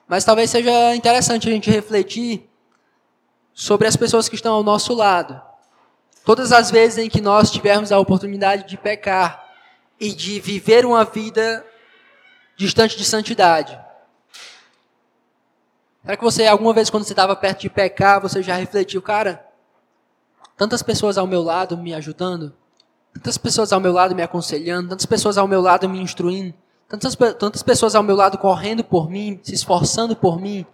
Mas 0.06 0.24
talvez 0.24 0.50
seja 0.50 0.94
interessante 0.94 1.48
a 1.48 1.52
gente 1.52 1.70
refletir 1.70 2.48
sobre 3.52 3.86
as 3.86 3.96
pessoas 3.96 4.28
que 4.28 4.34
estão 4.34 4.54
ao 4.54 4.62
nosso 4.62 4.94
lado. 4.94 5.40
Todas 6.24 6.52
as 6.52 6.70
vezes 6.70 6.98
em 6.98 7.10
que 7.10 7.20
nós 7.20 7.50
tivermos 7.50 7.92
a 7.92 7.98
oportunidade 7.98 8.66
de 8.66 8.76
pecar, 8.76 9.48
e 10.00 10.12
de 10.12 10.40
viver 10.40 10.86
uma 10.86 11.04
vida 11.04 11.64
distante 12.56 12.96
de 12.96 13.04
santidade. 13.04 13.78
Será 16.09 16.16
que 16.16 16.25
você, 16.25 16.47
alguma 16.47 16.73
vez, 16.73 16.88
quando 16.88 17.05
você 17.05 17.12
estava 17.12 17.37
perto 17.37 17.61
de 17.61 17.68
pecar, 17.68 18.18
você 18.18 18.42
já 18.42 18.55
refletiu, 18.55 19.03
cara, 19.03 19.44
tantas 20.57 20.83
pessoas 20.83 21.18
ao 21.18 21.27
meu 21.27 21.42
lado 21.42 21.77
me 21.77 21.92
ajudando, 21.92 22.55
tantas 23.12 23.37
pessoas 23.37 23.75
ao 23.75 23.79
meu 23.79 23.92
lado 23.92 24.14
me 24.14 24.23
aconselhando, 24.23 24.88
tantas 24.88 25.05
pessoas 25.05 25.37
ao 25.37 25.47
meu 25.47 25.61
lado 25.61 25.87
me 25.87 26.01
instruindo, 26.01 26.55
tantas, 26.88 27.14
tantas 27.14 27.62
pessoas 27.62 27.94
ao 27.94 28.03
meu 28.03 28.16
lado 28.16 28.38
correndo 28.38 28.83
por 28.83 29.11
mim, 29.11 29.38
se 29.42 29.53
esforçando 29.53 30.16
por 30.16 30.40
mim, 30.40 30.64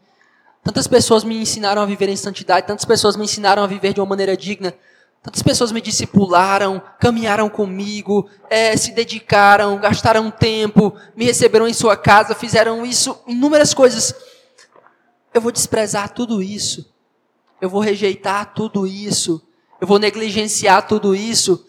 tantas 0.63 0.87
pessoas 0.87 1.25
me 1.25 1.37
ensinaram 1.37 1.83
a 1.83 1.87
viver 1.87 2.09
em 2.09 2.17
santidade, 2.17 2.69
tantas 2.69 2.85
pessoas 2.85 3.17
me 3.17 3.25
ensinaram 3.25 3.65
a 3.65 3.67
viver 3.67 3.93
de 3.93 4.01
uma 4.01 4.07
maneira 4.07 4.37
digna. 4.37 4.73
Tantas 5.21 5.43
pessoas 5.43 5.73
me 5.73 5.81
discipularam, 5.81 6.81
caminharam 7.01 7.49
comigo, 7.49 8.29
é, 8.49 8.77
se 8.77 8.93
dedicaram, 8.93 9.79
gastaram 9.79 10.31
tempo, 10.31 10.95
me 11.17 11.25
receberam 11.25 11.67
em 11.67 11.73
sua 11.73 11.97
casa, 11.97 12.37
fizeram 12.37 12.87
isso, 12.87 13.19
inúmeras 13.27 13.75
coisas. 13.75 14.15
Eu 15.35 15.41
vou 15.41 15.51
desprezar 15.51 16.15
tudo 16.15 16.41
isso. 16.41 16.95
Eu 17.61 17.69
vou 17.69 17.81
rejeitar 17.81 18.55
tudo 18.55 18.87
isso. 18.87 19.45
Eu 19.81 19.87
vou 19.87 19.99
negligenciar 19.99 20.87
tudo 20.87 21.15
isso. 21.15 21.67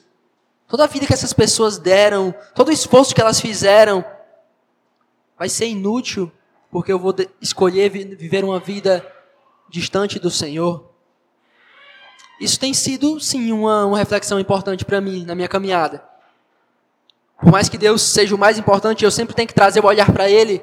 Toda 0.68 0.84
a 0.84 0.88
vida 0.88 1.08
que 1.08 1.14
essas 1.14 1.34
pessoas 1.34 1.80
deram, 1.80 2.34
todo 2.54 2.70
o 2.70 2.72
esforço 2.72 3.14
que 3.14 3.22
elas 3.22 3.40
fizeram, 3.40 4.06
vai 5.38 5.50
ser 5.50 5.68
inútil, 5.68 6.32
porque 6.72 6.92
eu 6.92 7.00
vou 7.00 7.14
escolher 7.42 7.90
viver 7.90 8.44
uma 8.44 8.60
vida 8.60 9.06
distante 9.68 10.20
do 10.20 10.30
Senhor. 10.30 10.92
Isso 12.40 12.60
tem 12.60 12.74
sido, 12.74 13.20
sim, 13.20 13.52
uma, 13.52 13.86
uma 13.86 13.98
reflexão 13.98 14.40
importante 14.40 14.86
para 14.86 15.02
mim 15.02 15.26
na 15.26 15.34
minha 15.34 15.48
caminhada. 15.48 16.04
Por 17.40 17.52
mais 17.52 17.70
que 17.70 17.78
Deus 17.78 18.02
seja 18.02 18.36
o 18.36 18.38
mais 18.38 18.58
importante, 18.58 19.04
eu 19.04 19.12
sempre 19.12 19.36
tenho 19.36 19.48
que 19.48 19.54
trazer 19.54 19.80
o 19.80 19.88
olhar 19.88 20.12
para 20.12 20.30
Ele. 20.30 20.62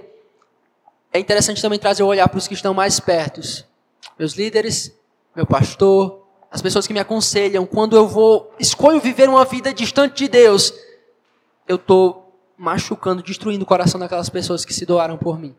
É 1.13 1.19
interessante 1.19 1.61
também 1.61 1.79
trazer 1.79 2.03
o 2.03 2.07
olhar 2.07 2.29
para 2.29 2.39
os 2.39 2.49
que 2.49 2.55
estão 2.55 2.73
mais 2.73 2.99
perto. 2.99 3.41
Meus 4.19 4.33
líderes, 4.33 4.93
meu 5.37 5.47
pastor, 5.47 6.23
as 6.51 6.63
pessoas 6.63 6.87
que 6.87 6.93
me 6.93 7.01
aconselham. 7.01 7.67
Quando 7.67 7.97
eu 7.97 8.09
vou, 8.09 8.55
escolho 8.59 9.01
viver 9.01 9.29
uma 9.29 9.45
vida 9.45 9.73
distante 9.73 10.19
de 10.19 10.29
Deus, 10.29 10.73
eu 11.67 11.77
estou 11.77 12.23
machucando, 12.57 13.23
destruindo 13.23 13.65
o 13.65 13.67
coração 13.67 13.99
daquelas 13.99 14.29
pessoas 14.29 14.65
que 14.65 14.73
se 14.73 14.87
doaram 14.87 15.19
por 15.19 15.39
mim. 15.39 15.55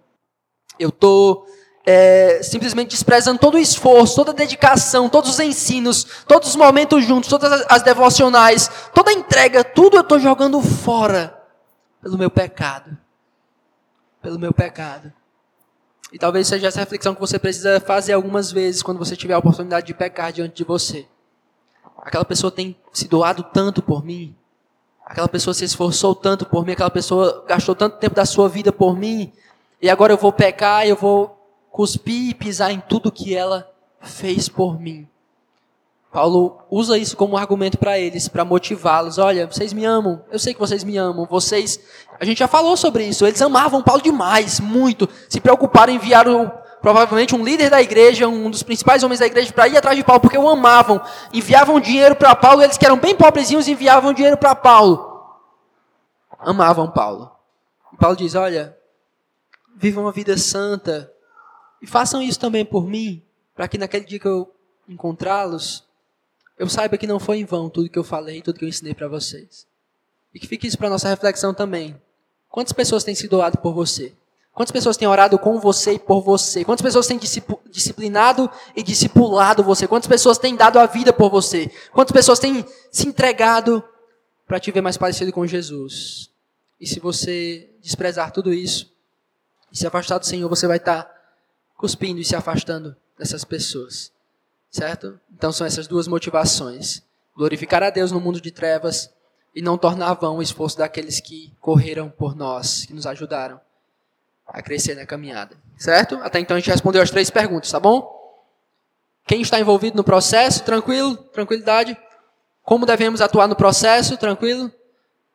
Eu 0.79 0.89
estou 0.89 1.45
é, 1.85 2.41
simplesmente 2.41 2.91
desprezando 2.91 3.39
todo 3.39 3.55
o 3.55 3.59
esforço, 3.59 4.15
toda 4.15 4.31
a 4.31 4.35
dedicação, 4.35 5.09
todos 5.09 5.31
os 5.31 5.39
ensinos, 5.39 6.05
todos 6.27 6.49
os 6.49 6.55
momentos 6.55 7.03
juntos, 7.03 7.29
todas 7.29 7.65
as, 7.69 7.83
devocionais, 7.83 8.69
toda 8.93 9.11
a 9.11 9.13
entrega, 9.13 9.63
tudo 9.63 9.97
eu 9.97 10.01
estou 10.01 10.19
jogando 10.19 10.61
fora 10.61 11.37
pelo 12.01 12.17
meu 12.17 12.29
pecado. 12.29 12.97
Pelo 14.21 14.39
meu 14.39 14.53
pecado. 14.53 15.11
E 16.13 16.19
talvez 16.19 16.47
seja 16.47 16.67
essa 16.67 16.79
reflexão 16.79 17.15
que 17.15 17.19
você 17.19 17.39
precisa 17.39 17.79
fazer 17.79 18.13
algumas 18.13 18.51
vezes 18.51 18.83
quando 18.83 18.99
você 18.99 19.15
tiver 19.15 19.33
a 19.33 19.39
oportunidade 19.39 19.87
de 19.87 19.95
pecar 19.95 20.31
diante 20.31 20.53
de 20.53 20.63
você. 20.63 21.07
Aquela 21.97 22.23
pessoa 22.23 22.51
tem 22.51 22.75
se 22.91 23.07
doado 23.07 23.41
tanto 23.41 23.81
por 23.81 24.05
mim. 24.05 24.35
Aquela 25.03 25.27
pessoa 25.27 25.55
se 25.55 25.65
esforçou 25.65 26.13
tanto 26.13 26.45
por 26.45 26.63
mim. 26.63 26.73
Aquela 26.73 26.91
pessoa 26.91 27.43
gastou 27.47 27.73
tanto 27.73 27.97
tempo 27.97 28.13
da 28.13 28.27
sua 28.27 28.47
vida 28.47 28.71
por 28.71 28.95
mim. 28.95 29.33
E 29.81 29.89
agora 29.89 30.13
eu 30.13 30.17
vou 30.17 30.31
pecar 30.31 30.87
eu 30.87 30.95
vou 30.95 31.35
cuspir 31.71 32.29
e 32.29 32.33
pisar 32.35 32.71
em 32.71 32.79
tudo 32.79 33.11
que 33.11 33.33
ela 33.33 33.67
fez 33.99 34.47
por 34.47 34.79
mim. 34.79 35.07
Paulo 36.13 36.59
usa 36.69 36.95
isso 36.95 37.17
como 37.17 37.35
argumento 37.35 37.79
para 37.79 37.97
eles, 37.97 38.27
para 38.27 38.45
motivá-los. 38.45 39.17
Olha, 39.17 39.47
vocês 39.47 39.73
me 39.73 39.83
amam, 39.83 40.23
eu 40.31 40.37
sei 40.37 40.53
que 40.53 40.59
vocês 40.59 40.83
me 40.83 40.95
amam, 40.95 41.25
vocês. 41.25 41.79
A 42.19 42.23
gente 42.23 42.37
já 42.37 42.47
falou 42.47 42.77
sobre 42.77 43.03
isso, 43.03 43.25
eles 43.25 43.41
amavam 43.41 43.81
Paulo 43.81 43.99
demais, 43.99 44.59
muito. 44.59 45.09
Se 45.27 45.41
preocuparam 45.41 45.91
em 45.91 45.95
enviar 45.95 46.27
o, 46.27 46.51
provavelmente 46.83 47.35
um 47.35 47.43
líder 47.43 47.71
da 47.71 47.81
igreja, 47.81 48.27
um 48.27 48.51
dos 48.51 48.61
principais 48.61 49.01
homens 49.01 49.21
da 49.21 49.25
igreja, 49.25 49.51
para 49.51 49.67
ir 49.67 49.75
atrás 49.75 49.97
de 49.97 50.03
Paulo, 50.03 50.21
porque 50.21 50.37
o 50.37 50.47
amavam. 50.47 51.01
Enviavam 51.33 51.79
dinheiro 51.79 52.15
para 52.15 52.35
Paulo, 52.35 52.61
eles 52.61 52.77
que 52.77 52.85
eram 52.85 52.99
bem 52.99 53.15
pobrezinhos 53.15 53.67
enviavam 53.67 54.13
dinheiro 54.13 54.37
para 54.37 54.53
Paulo. 54.53 55.33
Amavam 56.37 56.91
Paulo. 56.91 57.31
E 57.91 57.97
Paulo 57.97 58.15
diz: 58.15 58.35
Olha, 58.35 58.77
vivam 59.75 60.03
uma 60.03 60.11
vida 60.11 60.37
santa, 60.37 61.11
e 61.81 61.87
façam 61.87 62.21
isso 62.21 62.39
também 62.39 62.63
por 62.63 62.85
mim, 62.85 63.23
para 63.55 63.67
que 63.67 63.79
naquele 63.79 64.05
dia 64.05 64.19
que 64.19 64.27
eu 64.27 64.53
encontrá-los, 64.87 65.83
eu 66.63 66.69
saiba 66.69 66.97
que 66.97 67.05
não 67.05 67.19
foi 67.19 67.39
em 67.39 67.45
vão 67.45 67.69
tudo 67.69 67.89
que 67.89 67.99
eu 67.99 68.05
falei, 68.05 68.41
tudo 68.41 68.57
que 68.57 68.63
eu 68.63 68.69
ensinei 68.69 68.93
para 68.93 69.09
vocês. 69.09 69.67
E 70.33 70.39
que 70.39 70.47
fique 70.47 70.65
isso 70.65 70.77
para 70.77 70.89
nossa 70.89 71.09
reflexão 71.09 71.53
também. 71.53 71.99
Quantas 72.49 72.71
pessoas 72.71 73.03
têm 73.03 73.13
se 73.13 73.27
doado 73.27 73.57
por 73.57 73.73
você? 73.73 74.13
Quantas 74.53 74.71
pessoas 74.71 74.95
têm 74.95 75.05
orado 75.07 75.37
com 75.37 75.59
você 75.59 75.93
e 75.93 75.99
por 75.99 76.21
você? 76.21 76.63
Quantas 76.63 76.81
pessoas 76.81 77.05
têm 77.05 77.19
disciplinado 77.69 78.49
e 78.73 78.81
discipulado 78.81 79.61
você? 79.61 79.87
Quantas 79.87 80.07
pessoas 80.07 80.37
têm 80.37 80.55
dado 80.55 80.79
a 80.79 80.85
vida 80.85 81.11
por 81.11 81.29
você? 81.29 81.69
Quantas 81.91 82.13
pessoas 82.13 82.39
têm 82.39 82.65
se 82.89 83.07
entregado 83.07 83.83
para 84.47 84.57
te 84.59 84.71
ver 84.71 84.81
mais 84.81 84.95
parecido 84.95 85.33
com 85.33 85.45
Jesus? 85.45 86.29
E 86.79 86.87
se 86.87 86.99
você 87.01 87.69
desprezar 87.81 88.31
tudo 88.31 88.53
isso 88.53 88.89
e 89.69 89.77
se 89.77 89.85
afastar 89.85 90.17
do 90.17 90.25
Senhor, 90.25 90.47
você 90.47 90.65
vai 90.65 90.77
estar 90.77 91.11
cuspindo 91.75 92.21
e 92.21 92.23
se 92.23 92.37
afastando 92.37 92.95
dessas 93.19 93.43
pessoas. 93.43 94.12
Certo? 94.73 95.19
Então 95.31 95.51
são 95.51 95.67
essas 95.67 95.85
duas 95.85 96.07
motivações: 96.07 97.03
glorificar 97.35 97.83
a 97.83 97.91
Deus 97.91 98.11
no 98.11 98.19
mundo 98.19 98.41
de 98.41 98.49
trevas, 98.49 99.13
e 99.55 99.61
não 99.61 99.77
tornar 99.77 100.15
vão 100.15 100.37
o 100.37 100.41
esforço 100.41 100.79
daqueles 100.79 101.19
que 101.19 101.53
correram 101.61 102.09
por 102.09 102.35
nós, 102.35 102.85
que 102.85 102.93
nos 102.93 103.05
ajudaram 103.05 103.61
a 104.47 104.61
crescer 104.63 104.95
na 104.95 105.05
caminhada. 105.05 105.55
Certo? 105.77 106.15
Até 106.23 106.39
então 106.39 106.57
a 106.57 106.59
gente 106.59 106.71
respondeu 106.71 107.03
as 107.03 107.11
três 107.11 107.29
perguntas, 107.29 107.71
tá 107.71 107.79
bom? 107.79 108.11
Quem 109.27 109.41
está 109.41 109.59
envolvido 109.59 109.95
no 109.95 110.03
processo, 110.03 110.63
tranquilo? 110.63 111.15
Tranquilidade? 111.15 111.95
Como 112.63 112.85
devemos 112.85 113.21
atuar 113.21 113.47
no 113.47 113.55
processo, 113.55 114.17
tranquilo? 114.17 114.71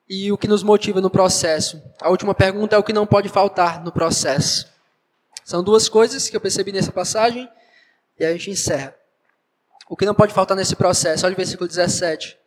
E 0.08 0.32
o 0.32 0.38
que 0.38 0.48
nos 0.48 0.64
motiva 0.64 1.00
no 1.00 1.10
processo? 1.10 1.80
A 2.00 2.10
última 2.10 2.34
pergunta 2.34 2.74
é 2.74 2.78
o 2.78 2.82
que 2.82 2.92
não 2.92 3.06
pode 3.06 3.28
faltar 3.28 3.84
no 3.84 3.92
processo. 3.92 4.66
São 5.44 5.62
duas 5.62 5.88
coisas 5.88 6.28
que 6.28 6.36
eu 6.36 6.40
percebi 6.40 6.72
nessa 6.72 6.90
passagem 6.90 7.48
e 8.18 8.24
a 8.24 8.32
gente 8.32 8.50
encerra. 8.50 8.97
O 9.88 9.96
que 9.96 10.04
não 10.04 10.14
pode 10.14 10.34
faltar 10.34 10.56
nesse 10.56 10.76
processo? 10.76 11.24
Olha 11.24 11.32
o 11.32 11.36
versículo 11.36 11.66
17. 11.66 12.38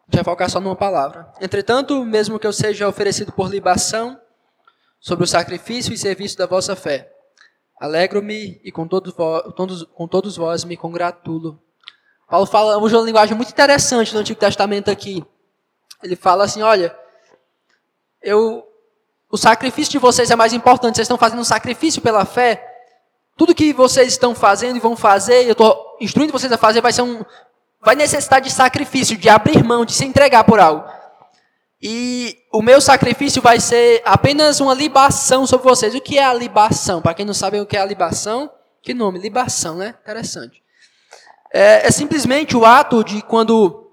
A 0.00 0.04
gente 0.04 0.14
vai 0.16 0.24
focar 0.24 0.50
só 0.50 0.60
numa 0.60 0.76
palavra. 0.76 1.32
Entretanto, 1.40 2.04
mesmo 2.04 2.38
que 2.38 2.46
eu 2.46 2.52
seja 2.52 2.88
oferecido 2.88 3.32
por 3.32 3.50
libação, 3.50 4.20
sobre 5.00 5.24
o 5.24 5.28
sacrifício 5.28 5.92
e 5.92 5.98
serviço 5.98 6.36
da 6.36 6.46
vossa 6.46 6.74
fé. 6.74 7.12
Alegro-me 7.80 8.60
e 8.64 8.72
com 8.72 8.88
todos, 8.88 9.14
todos, 9.54 9.84
com 9.94 10.08
todos 10.08 10.36
vós 10.36 10.64
me 10.64 10.76
congratulo. 10.76 11.60
Paulo 12.28 12.46
fala, 12.46 12.76
usa 12.78 12.98
uma 12.98 13.06
linguagem 13.06 13.36
muito 13.36 13.50
interessante 13.50 14.12
no 14.12 14.20
Antigo 14.20 14.38
Testamento 14.38 14.90
aqui. 14.90 15.24
Ele 16.02 16.16
fala 16.16 16.44
assim, 16.44 16.62
olha, 16.62 16.94
eu, 18.20 18.66
o 19.30 19.36
sacrifício 19.36 19.92
de 19.92 19.98
vocês 19.98 20.30
é 20.30 20.36
mais 20.36 20.52
importante, 20.52 20.96
vocês 20.96 21.06
estão 21.06 21.16
fazendo 21.16 21.40
um 21.40 21.44
sacrifício 21.44 22.02
pela 22.02 22.24
fé. 22.24 22.77
Tudo 23.38 23.54
que 23.54 23.72
vocês 23.72 24.08
estão 24.08 24.34
fazendo 24.34 24.76
e 24.76 24.80
vão 24.80 24.96
fazer, 24.96 25.46
eu 25.46 25.52
estou 25.52 25.96
instruindo 26.00 26.32
vocês 26.32 26.52
a 26.52 26.58
fazer, 26.58 26.80
vai 26.82 26.92
ser 26.92 27.02
um, 27.02 27.24
vai 27.80 27.94
necessitar 27.94 28.40
de 28.40 28.50
sacrifício, 28.50 29.16
de 29.16 29.28
abrir 29.28 29.64
mão, 29.64 29.84
de 29.84 29.92
se 29.92 30.04
entregar 30.04 30.42
por 30.42 30.58
algo. 30.58 30.84
E 31.80 32.36
o 32.52 32.60
meu 32.60 32.80
sacrifício 32.80 33.40
vai 33.40 33.60
ser 33.60 34.02
apenas 34.04 34.58
uma 34.60 34.74
libação 34.74 35.46
sobre 35.46 35.68
vocês. 35.68 35.94
O 35.94 36.00
que 36.00 36.18
é 36.18 36.24
a 36.24 36.34
libação? 36.34 37.00
Para 37.00 37.14
quem 37.14 37.24
não 37.24 37.32
sabe 37.32 37.60
o 37.60 37.66
que 37.66 37.76
é 37.76 37.80
a 37.80 37.86
libação, 37.86 38.50
que 38.82 38.92
nome? 38.92 39.20
Libação, 39.20 39.76
né? 39.76 39.94
Interessante. 40.02 40.60
É, 41.52 41.86
é 41.86 41.90
simplesmente 41.92 42.56
o 42.56 42.66
ato 42.66 43.04
de 43.04 43.22
quando 43.22 43.88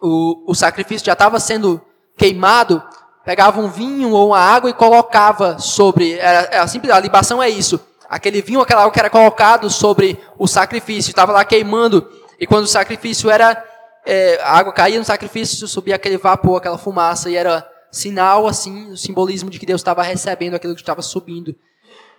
o, 0.00 0.50
o 0.50 0.54
sacrifício 0.54 1.06
já 1.06 1.14
estava 1.14 1.40
sendo 1.40 1.80
queimado, 2.18 2.82
pegava 3.24 3.58
um 3.58 3.70
vinho 3.70 4.10
ou 4.10 4.28
uma 4.28 4.38
água 4.38 4.68
e 4.68 4.74
colocava 4.74 5.58
sobre. 5.58 6.12
Era, 6.18 6.48
era 6.50 6.68
simples, 6.68 6.92
a 6.92 7.00
libação 7.00 7.42
é 7.42 7.48
isso. 7.48 7.80
Aquele 8.12 8.42
vinho, 8.42 8.60
aquela 8.60 8.82
água 8.82 8.92
que 8.92 8.98
era 8.98 9.08
colocado 9.08 9.70
sobre 9.70 10.20
o 10.36 10.46
sacrifício, 10.46 11.08
estava 11.08 11.32
lá 11.32 11.46
queimando. 11.46 12.06
E 12.38 12.46
quando 12.46 12.64
o 12.64 12.68
sacrifício 12.68 13.30
era 13.30 13.64
é, 14.04 14.38
a 14.42 14.58
água 14.58 14.70
caía 14.70 14.98
no 14.98 15.04
sacrifício, 15.04 15.66
subia 15.66 15.94
aquele 15.94 16.18
vapor, 16.18 16.58
aquela 16.58 16.76
fumaça, 16.76 17.30
e 17.30 17.36
era 17.36 17.66
sinal, 17.90 18.46
assim, 18.46 18.90
o 18.90 18.98
simbolismo 18.98 19.48
de 19.48 19.58
que 19.58 19.64
Deus 19.64 19.80
estava 19.80 20.02
recebendo 20.02 20.52
aquilo 20.54 20.74
que 20.74 20.82
estava 20.82 21.00
subindo 21.00 21.56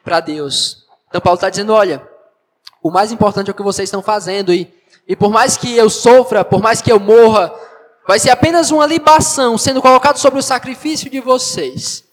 para 0.03 0.19
Deus. 0.19 0.88
Então 1.10 1.21
Paulo 1.21 1.36
está 1.36 1.47
dizendo, 1.47 1.71
olha, 1.71 2.01
o 2.82 2.89
mais 2.89 3.12
importante 3.12 3.49
é 3.49 3.51
o 3.51 3.56
que 3.56 3.62
vocês 3.62 3.86
estão 3.86 4.01
fazendo, 4.01 4.51
e, 4.51 4.73
e 5.08 5.15
por 5.15 5.29
mais 5.29 5.58
que 5.58 5.77
eu 5.77 5.91
sofra, 5.91 6.43
por 6.43 6.60
mais 6.60 6.82
que 6.82 6.91
eu 6.91 6.99
morra, 6.99 7.53
vai 8.08 8.17
ser 8.17 8.32
apenas 8.32 8.71
uma 8.71 8.88
libação 8.88 9.60
sendo 9.60 9.79
colocado 9.79 10.17
sobre 10.17 10.39
o 10.39 10.43
sacrifício 10.43 11.08
de 11.08 11.19
vocês. 11.19 12.03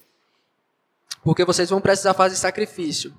Porque 1.24 1.46
vocês 1.46 1.70
vão 1.70 1.80
precisar 1.80 2.12
fazer 2.12 2.36
sacrifício. 2.36 3.10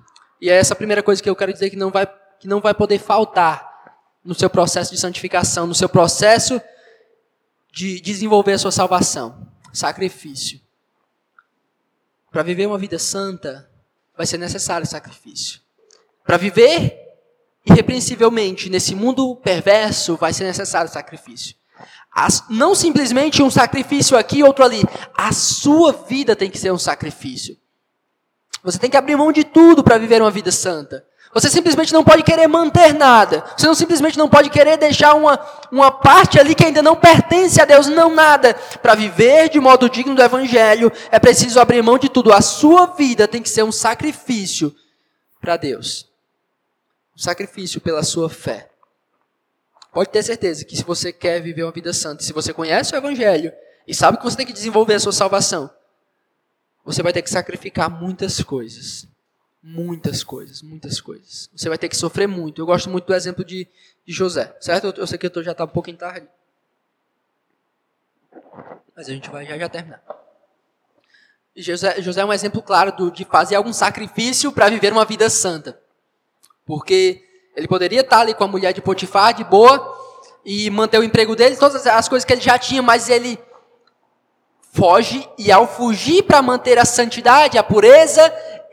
E 0.42 0.50
é 0.50 0.54
essa 0.54 0.74
a 0.74 0.76
primeira 0.76 1.04
coisa 1.04 1.22
que 1.22 1.30
eu 1.30 1.36
quero 1.36 1.52
dizer 1.52 1.70
que 1.70 1.76
não 1.76 1.92
vai, 1.92 2.04
que 2.40 2.48
não 2.48 2.60
vai 2.60 2.74
poder 2.74 2.98
faltar 2.98 3.96
no 4.24 4.34
seu 4.34 4.50
processo 4.50 4.90
de 4.90 4.98
santificação, 4.98 5.68
no 5.68 5.74
seu 5.74 5.88
processo 5.88 6.60
de 7.72 8.00
desenvolver 8.00 8.54
a 8.54 8.58
sua 8.58 8.72
salvação. 8.72 9.46
Sacrifício. 9.72 10.60
Para 12.28 12.42
viver 12.42 12.66
uma 12.66 12.76
vida 12.76 12.98
santa, 12.98 13.70
vai 14.16 14.26
ser 14.26 14.36
necessário 14.36 14.84
sacrifício. 14.84 15.60
Para 16.24 16.38
viver 16.38 16.98
irrepreensivelmente 17.64 18.68
nesse 18.68 18.96
mundo 18.96 19.36
perverso, 19.36 20.16
vai 20.16 20.32
ser 20.32 20.42
necessário 20.42 20.90
sacrifício. 20.90 21.54
As, 22.12 22.48
não 22.50 22.74
simplesmente 22.74 23.44
um 23.44 23.50
sacrifício 23.50 24.16
aqui 24.16 24.42
outro 24.42 24.64
ali. 24.64 24.82
A 25.14 25.32
sua 25.32 25.92
vida 25.92 26.34
tem 26.34 26.50
que 26.50 26.58
ser 26.58 26.72
um 26.72 26.78
sacrifício. 26.78 27.61
Você 28.62 28.78
tem 28.78 28.90
que 28.90 28.96
abrir 28.96 29.16
mão 29.16 29.32
de 29.32 29.44
tudo 29.44 29.82
para 29.82 29.98
viver 29.98 30.22
uma 30.22 30.30
vida 30.30 30.52
santa. 30.52 31.04
Você 31.34 31.48
simplesmente 31.48 31.92
não 31.94 32.04
pode 32.04 32.22
querer 32.22 32.46
manter 32.46 32.92
nada. 32.92 33.42
Você 33.56 33.66
não 33.66 33.74
simplesmente 33.74 34.18
não 34.18 34.28
pode 34.28 34.50
querer 34.50 34.76
deixar 34.76 35.14
uma, 35.14 35.40
uma 35.70 35.90
parte 35.90 36.38
ali 36.38 36.54
que 36.54 36.64
ainda 36.64 36.82
não 36.82 36.94
pertence 36.94 37.60
a 37.60 37.64
Deus, 37.64 37.86
não 37.86 38.14
nada. 38.14 38.54
Para 38.82 38.94
viver 38.94 39.48
de 39.48 39.58
modo 39.58 39.88
digno 39.88 40.14
do 40.14 40.22
Evangelho, 40.22 40.92
é 41.10 41.18
preciso 41.18 41.58
abrir 41.58 41.82
mão 41.82 41.98
de 41.98 42.10
tudo. 42.10 42.32
A 42.32 42.42
sua 42.42 42.86
vida 42.86 43.26
tem 43.26 43.42
que 43.42 43.48
ser 43.48 43.62
um 43.62 43.72
sacrifício 43.72 44.74
para 45.40 45.56
Deus. 45.56 46.06
Um 47.16 47.18
sacrifício 47.18 47.80
pela 47.80 48.02
sua 48.02 48.28
fé. 48.28 48.68
Pode 49.90 50.10
ter 50.10 50.22
certeza 50.22 50.64
que 50.66 50.76
se 50.76 50.84
você 50.84 51.12
quer 51.12 51.40
viver 51.40 51.62
uma 51.62 51.72
vida 51.72 51.94
santa, 51.94 52.22
se 52.22 52.32
você 52.32 52.52
conhece 52.52 52.94
o 52.94 52.96
Evangelho 52.96 53.52
e 53.86 53.94
sabe 53.94 54.18
que 54.18 54.24
você 54.24 54.36
tem 54.36 54.46
que 54.46 54.52
desenvolver 54.52 54.94
a 54.94 55.00
sua 55.00 55.12
salvação, 55.12 55.70
você 56.84 57.02
vai 57.02 57.12
ter 57.12 57.22
que 57.22 57.30
sacrificar 57.30 57.90
muitas 57.90 58.42
coisas. 58.42 59.06
Muitas 59.62 60.24
coisas, 60.24 60.60
muitas 60.60 61.00
coisas. 61.00 61.48
Você 61.54 61.68
vai 61.68 61.78
ter 61.78 61.88
que 61.88 61.96
sofrer 61.96 62.26
muito. 62.26 62.60
Eu 62.60 62.66
gosto 62.66 62.90
muito 62.90 63.06
do 63.06 63.14
exemplo 63.14 63.44
de, 63.44 63.68
de 64.04 64.12
José, 64.12 64.56
certo? 64.60 64.88
Eu, 64.88 64.92
eu 64.94 65.06
sei 65.06 65.16
que 65.16 65.26
eu 65.26 65.30
tô, 65.30 65.42
já 65.42 65.52
está 65.52 65.64
um 65.64 65.68
pouquinho 65.68 65.96
tarde. 65.96 66.26
Mas 68.96 69.08
a 69.08 69.12
gente 69.12 69.30
vai 69.30 69.46
já, 69.46 69.56
já 69.56 69.68
terminar. 69.68 70.02
José, 71.56 72.00
José 72.00 72.22
é 72.22 72.24
um 72.24 72.32
exemplo 72.32 72.60
claro 72.60 72.90
do, 72.96 73.10
de 73.10 73.24
fazer 73.24 73.54
algum 73.54 73.72
sacrifício 73.72 74.50
para 74.50 74.68
viver 74.68 74.92
uma 74.92 75.04
vida 75.04 75.30
santa. 75.30 75.78
Porque 76.66 77.22
ele 77.54 77.68
poderia 77.68 78.00
estar 78.00 78.20
ali 78.20 78.34
com 78.34 78.44
a 78.44 78.48
mulher 78.48 78.72
de 78.72 78.80
Potifar, 78.80 79.34
de 79.34 79.44
boa, 79.44 79.96
e 80.44 80.70
manter 80.70 80.98
o 80.98 81.04
emprego 81.04 81.36
dele, 81.36 81.56
todas 81.56 81.86
as 81.86 82.08
coisas 82.08 82.24
que 82.24 82.32
ele 82.32 82.40
já 82.40 82.58
tinha, 82.58 82.82
mas 82.82 83.08
ele 83.08 83.38
foge, 84.72 85.28
e 85.36 85.52
ao 85.52 85.68
fugir 85.68 86.22
para 86.22 86.40
manter 86.40 86.78
a 86.78 86.84
santidade, 86.86 87.58
a 87.58 87.62
pureza, 87.62 88.22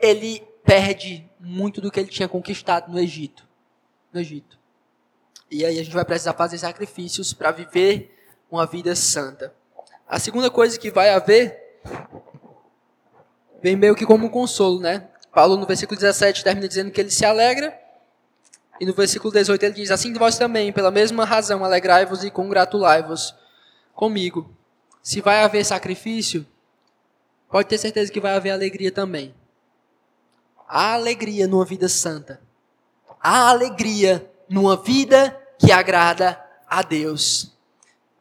ele 0.00 0.42
perde 0.64 1.28
muito 1.38 1.80
do 1.80 1.90
que 1.90 2.00
ele 2.00 2.08
tinha 2.08 2.26
conquistado 2.26 2.90
no 2.90 2.98
Egito. 2.98 3.46
No 4.12 4.18
Egito. 4.18 4.58
E 5.50 5.64
aí 5.64 5.78
a 5.78 5.84
gente 5.84 5.94
vai 5.94 6.04
precisar 6.04 6.32
fazer 6.32 6.56
sacrifícios 6.56 7.34
para 7.34 7.50
viver 7.50 8.16
uma 8.50 8.64
vida 8.66 8.96
santa. 8.96 9.54
A 10.08 10.18
segunda 10.18 10.50
coisa 10.50 10.78
que 10.78 10.90
vai 10.90 11.10
haver 11.10 11.80
vem 13.62 13.76
meio 13.76 13.94
que 13.94 14.06
como 14.06 14.26
um 14.26 14.30
consolo, 14.30 14.80
né? 14.80 15.06
Paulo 15.32 15.56
no 15.56 15.66
versículo 15.66 16.00
17 16.00 16.42
termina 16.42 16.66
dizendo 16.66 16.90
que 16.90 17.00
ele 17.00 17.10
se 17.10 17.26
alegra. 17.26 17.78
E 18.80 18.86
no 18.86 18.94
versículo 18.94 19.32
18 19.32 19.62
ele 19.62 19.74
diz: 19.74 19.90
Assim 19.90 20.12
vós 20.14 20.38
também, 20.38 20.72
pela 20.72 20.90
mesma 20.90 21.24
razão, 21.24 21.64
alegrai-vos 21.64 22.24
e 22.24 22.30
congratulai-vos 22.30 23.34
comigo. 23.94 24.56
Se 25.02 25.20
vai 25.20 25.42
haver 25.42 25.64
sacrifício, 25.64 26.46
pode 27.48 27.68
ter 27.68 27.78
certeza 27.78 28.12
que 28.12 28.20
vai 28.20 28.34
haver 28.34 28.50
alegria 28.50 28.92
também. 28.92 29.34
Há 30.68 30.94
alegria 30.94 31.48
numa 31.48 31.64
vida 31.64 31.88
santa. 31.88 32.40
Há 33.20 33.48
alegria 33.48 34.30
numa 34.48 34.76
vida 34.76 35.36
que 35.58 35.72
agrada 35.72 36.40
a 36.68 36.82
Deus. 36.82 37.52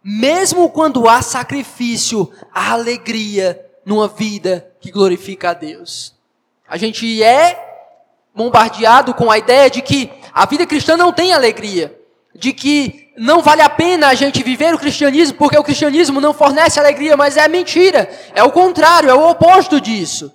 Mesmo 0.03 0.69
quando 0.69 1.07
há 1.07 1.21
sacrifício, 1.21 2.31
há 2.53 2.71
alegria 2.71 3.65
numa 3.85 4.07
vida 4.07 4.71
que 4.79 4.91
glorifica 4.91 5.51
a 5.51 5.53
Deus. 5.53 6.15
A 6.67 6.77
gente 6.77 7.21
é 7.21 7.67
bombardeado 8.33 9.13
com 9.13 9.29
a 9.29 9.37
ideia 9.37 9.69
de 9.69 9.81
que 9.81 10.09
a 10.33 10.45
vida 10.45 10.65
cristã 10.65 10.95
não 10.95 11.11
tem 11.11 11.33
alegria, 11.33 11.99
de 12.33 12.53
que 12.53 13.08
não 13.19 13.41
vale 13.41 13.61
a 13.61 13.69
pena 13.69 14.07
a 14.07 14.13
gente 14.13 14.41
viver 14.41 14.73
o 14.73 14.79
cristianismo 14.79 15.37
porque 15.37 15.57
o 15.57 15.63
cristianismo 15.63 16.21
não 16.21 16.33
fornece 16.33 16.79
alegria, 16.79 17.17
mas 17.17 17.35
é 17.35 17.49
mentira. 17.49 18.09
É 18.33 18.41
o 18.41 18.49
contrário, 18.51 19.09
é 19.09 19.13
o 19.13 19.29
oposto 19.29 19.81
disso. 19.81 20.33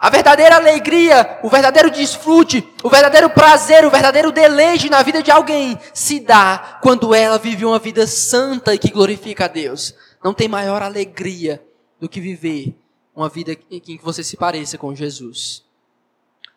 A 0.00 0.08
verdadeira 0.08 0.56
alegria, 0.56 1.38
o 1.42 1.50
verdadeiro 1.50 1.90
desfrute, 1.90 2.66
o 2.82 2.88
verdadeiro 2.88 3.28
prazer, 3.28 3.84
o 3.84 3.90
verdadeiro 3.90 4.32
deleite 4.32 4.88
na 4.88 5.02
vida 5.02 5.22
de 5.22 5.30
alguém 5.30 5.78
se 5.92 6.20
dá 6.20 6.78
quando 6.82 7.14
ela 7.14 7.36
vive 7.36 7.66
uma 7.66 7.78
vida 7.78 8.06
santa 8.06 8.72
e 8.72 8.78
que 8.78 8.90
glorifica 8.90 9.44
a 9.44 9.48
Deus. 9.48 9.94
Não 10.24 10.32
tem 10.32 10.48
maior 10.48 10.82
alegria 10.82 11.62
do 12.00 12.08
que 12.08 12.18
viver 12.18 12.74
uma 13.14 13.28
vida 13.28 13.54
em 13.70 13.78
que 13.78 13.98
você 14.02 14.24
se 14.24 14.38
pareça 14.38 14.78
com 14.78 14.94
Jesus. 14.94 15.62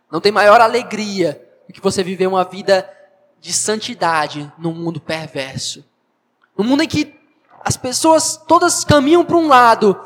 Não 0.10 0.22
tem 0.22 0.32
maior 0.32 0.62
alegria 0.62 1.42
do 1.68 1.74
que 1.74 1.82
você 1.82 2.02
viver 2.02 2.28
uma 2.28 2.46
vida 2.46 2.90
de 3.42 3.52
santidade 3.52 4.50
num 4.58 4.74
mundo 4.74 5.02
perverso. 5.02 5.84
Num 6.56 6.64
mundo 6.64 6.84
em 6.84 6.88
que 6.88 7.20
as 7.64 7.76
pessoas 7.76 8.38
todas 8.48 8.86
caminham 8.86 9.26
para 9.26 9.36
um 9.36 9.48
lado 9.48 10.00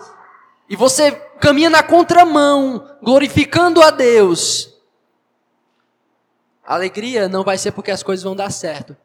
e 0.69 0.75
você 0.75 1.11
caminha 1.39 1.69
na 1.69 1.83
contramão, 1.83 2.89
glorificando 3.03 3.81
a 3.81 3.91
Deus. 3.91 4.73
A 6.65 6.73
alegria 6.73 7.27
não 7.27 7.43
vai 7.43 7.57
ser 7.57 7.71
porque 7.73 7.91
as 7.91 8.01
coisas 8.01 8.23
vão 8.23 8.35
dar 8.35 8.51
certo. 8.51 8.95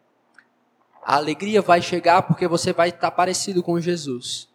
A 1.04 1.16
alegria 1.16 1.60
vai 1.60 1.82
chegar 1.82 2.22
porque 2.22 2.46
você 2.46 2.72
vai 2.72 2.90
estar 2.90 3.10
parecido 3.10 3.62
com 3.62 3.80
Jesus. 3.80 4.48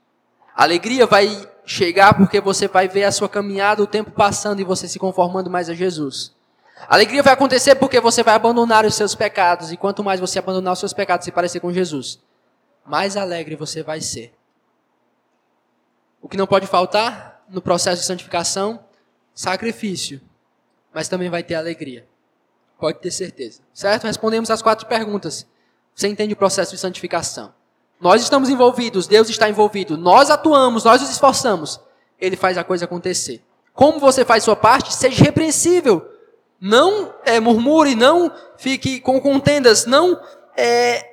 A 0.55 0.63
alegria 0.63 1.05
vai 1.05 1.49
chegar 1.65 2.13
porque 2.13 2.39
você 2.39 2.67
vai 2.67 2.87
ver 2.87 3.03
a 3.03 3.11
sua 3.11 3.27
caminhada, 3.27 3.83
o 3.83 3.87
tempo 3.87 4.11
passando 4.11 4.61
e 4.61 4.63
você 4.63 4.87
se 4.87 4.97
conformando 4.97 5.49
mais 5.49 5.69
a 5.69 5.73
Jesus. 5.73 6.34
Alegria 6.87 7.23
vai 7.23 7.33
acontecer 7.33 7.75
porque 7.75 7.99
você 7.99 8.21
vai 8.21 8.35
abandonar 8.35 8.85
os 8.85 8.95
seus 8.95 9.15
pecados 9.15 9.71
e 9.71 9.77
quanto 9.77 10.03
mais 10.03 10.19
você 10.19 10.39
abandonar 10.39 10.73
os 10.73 10.79
seus 10.79 10.93
pecados 10.93 11.25
e 11.25 11.31
parecer 11.31 11.59
com 11.59 11.71
Jesus, 11.71 12.19
mais 12.85 13.15
alegre 13.17 13.55
você 13.55 13.81
vai 13.81 14.01
ser. 14.01 14.33
O 16.21 16.27
que 16.27 16.37
não 16.37 16.47
pode 16.47 16.67
faltar 16.67 17.43
no 17.49 17.61
processo 17.61 18.01
de 18.01 18.07
santificação? 18.07 18.83
Sacrifício. 19.33 20.21
Mas 20.93 21.07
também 21.07 21.29
vai 21.29 21.43
ter 21.43 21.55
alegria. 21.55 22.07
Pode 22.79 22.99
ter 22.99 23.11
certeza. 23.11 23.61
Certo? 23.73 24.03
Respondemos 24.03 24.49
as 24.51 24.61
quatro 24.61 24.85
perguntas. 24.87 25.47
Você 25.93 26.07
entende 26.07 26.33
o 26.33 26.37
processo 26.37 26.71
de 26.71 26.77
santificação? 26.77 27.53
Nós 27.99 28.21
estamos 28.21 28.49
envolvidos, 28.49 29.07
Deus 29.07 29.29
está 29.29 29.49
envolvido, 29.49 29.97
nós 29.97 30.29
atuamos, 30.29 30.83
nós 30.83 31.01
nos 31.01 31.09
esforçamos. 31.09 31.79
Ele 32.19 32.35
faz 32.35 32.57
a 32.57 32.63
coisa 32.63 32.85
acontecer. 32.85 33.41
Como 33.73 33.99
você 33.99 34.25
faz 34.25 34.43
sua 34.43 34.55
parte, 34.55 34.93
seja 34.93 35.23
repreensível. 35.23 36.14
Não 36.59 37.13
é, 37.25 37.39
murmure, 37.39 37.95
não 37.95 38.31
fique 38.57 38.99
com 38.99 39.19
contendas, 39.19 39.85
não 39.85 40.19
é, 40.57 41.05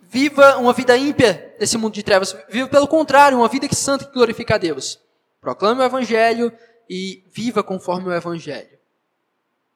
viva 0.00 0.58
uma 0.58 0.72
vida 0.72 0.96
ímpia 0.96 1.54
nesse 1.58 1.78
mundo 1.78 1.94
de 1.94 2.02
trevas. 2.02 2.36
Viva 2.48 2.68
pelo 2.68 2.86
contrário, 2.86 3.38
uma 3.38 3.48
vida 3.48 3.66
que 3.66 3.74
santa 3.74 4.04
que 4.04 4.12
glorifica 4.12 4.54
a 4.54 4.58
Deus. 4.58 5.00
Proclame 5.40 5.80
o 5.80 5.84
Evangelho 5.84 6.52
e 6.88 7.24
viva 7.32 7.62
conforme 7.62 8.08
o 8.08 8.12
Evangelho. 8.12 8.71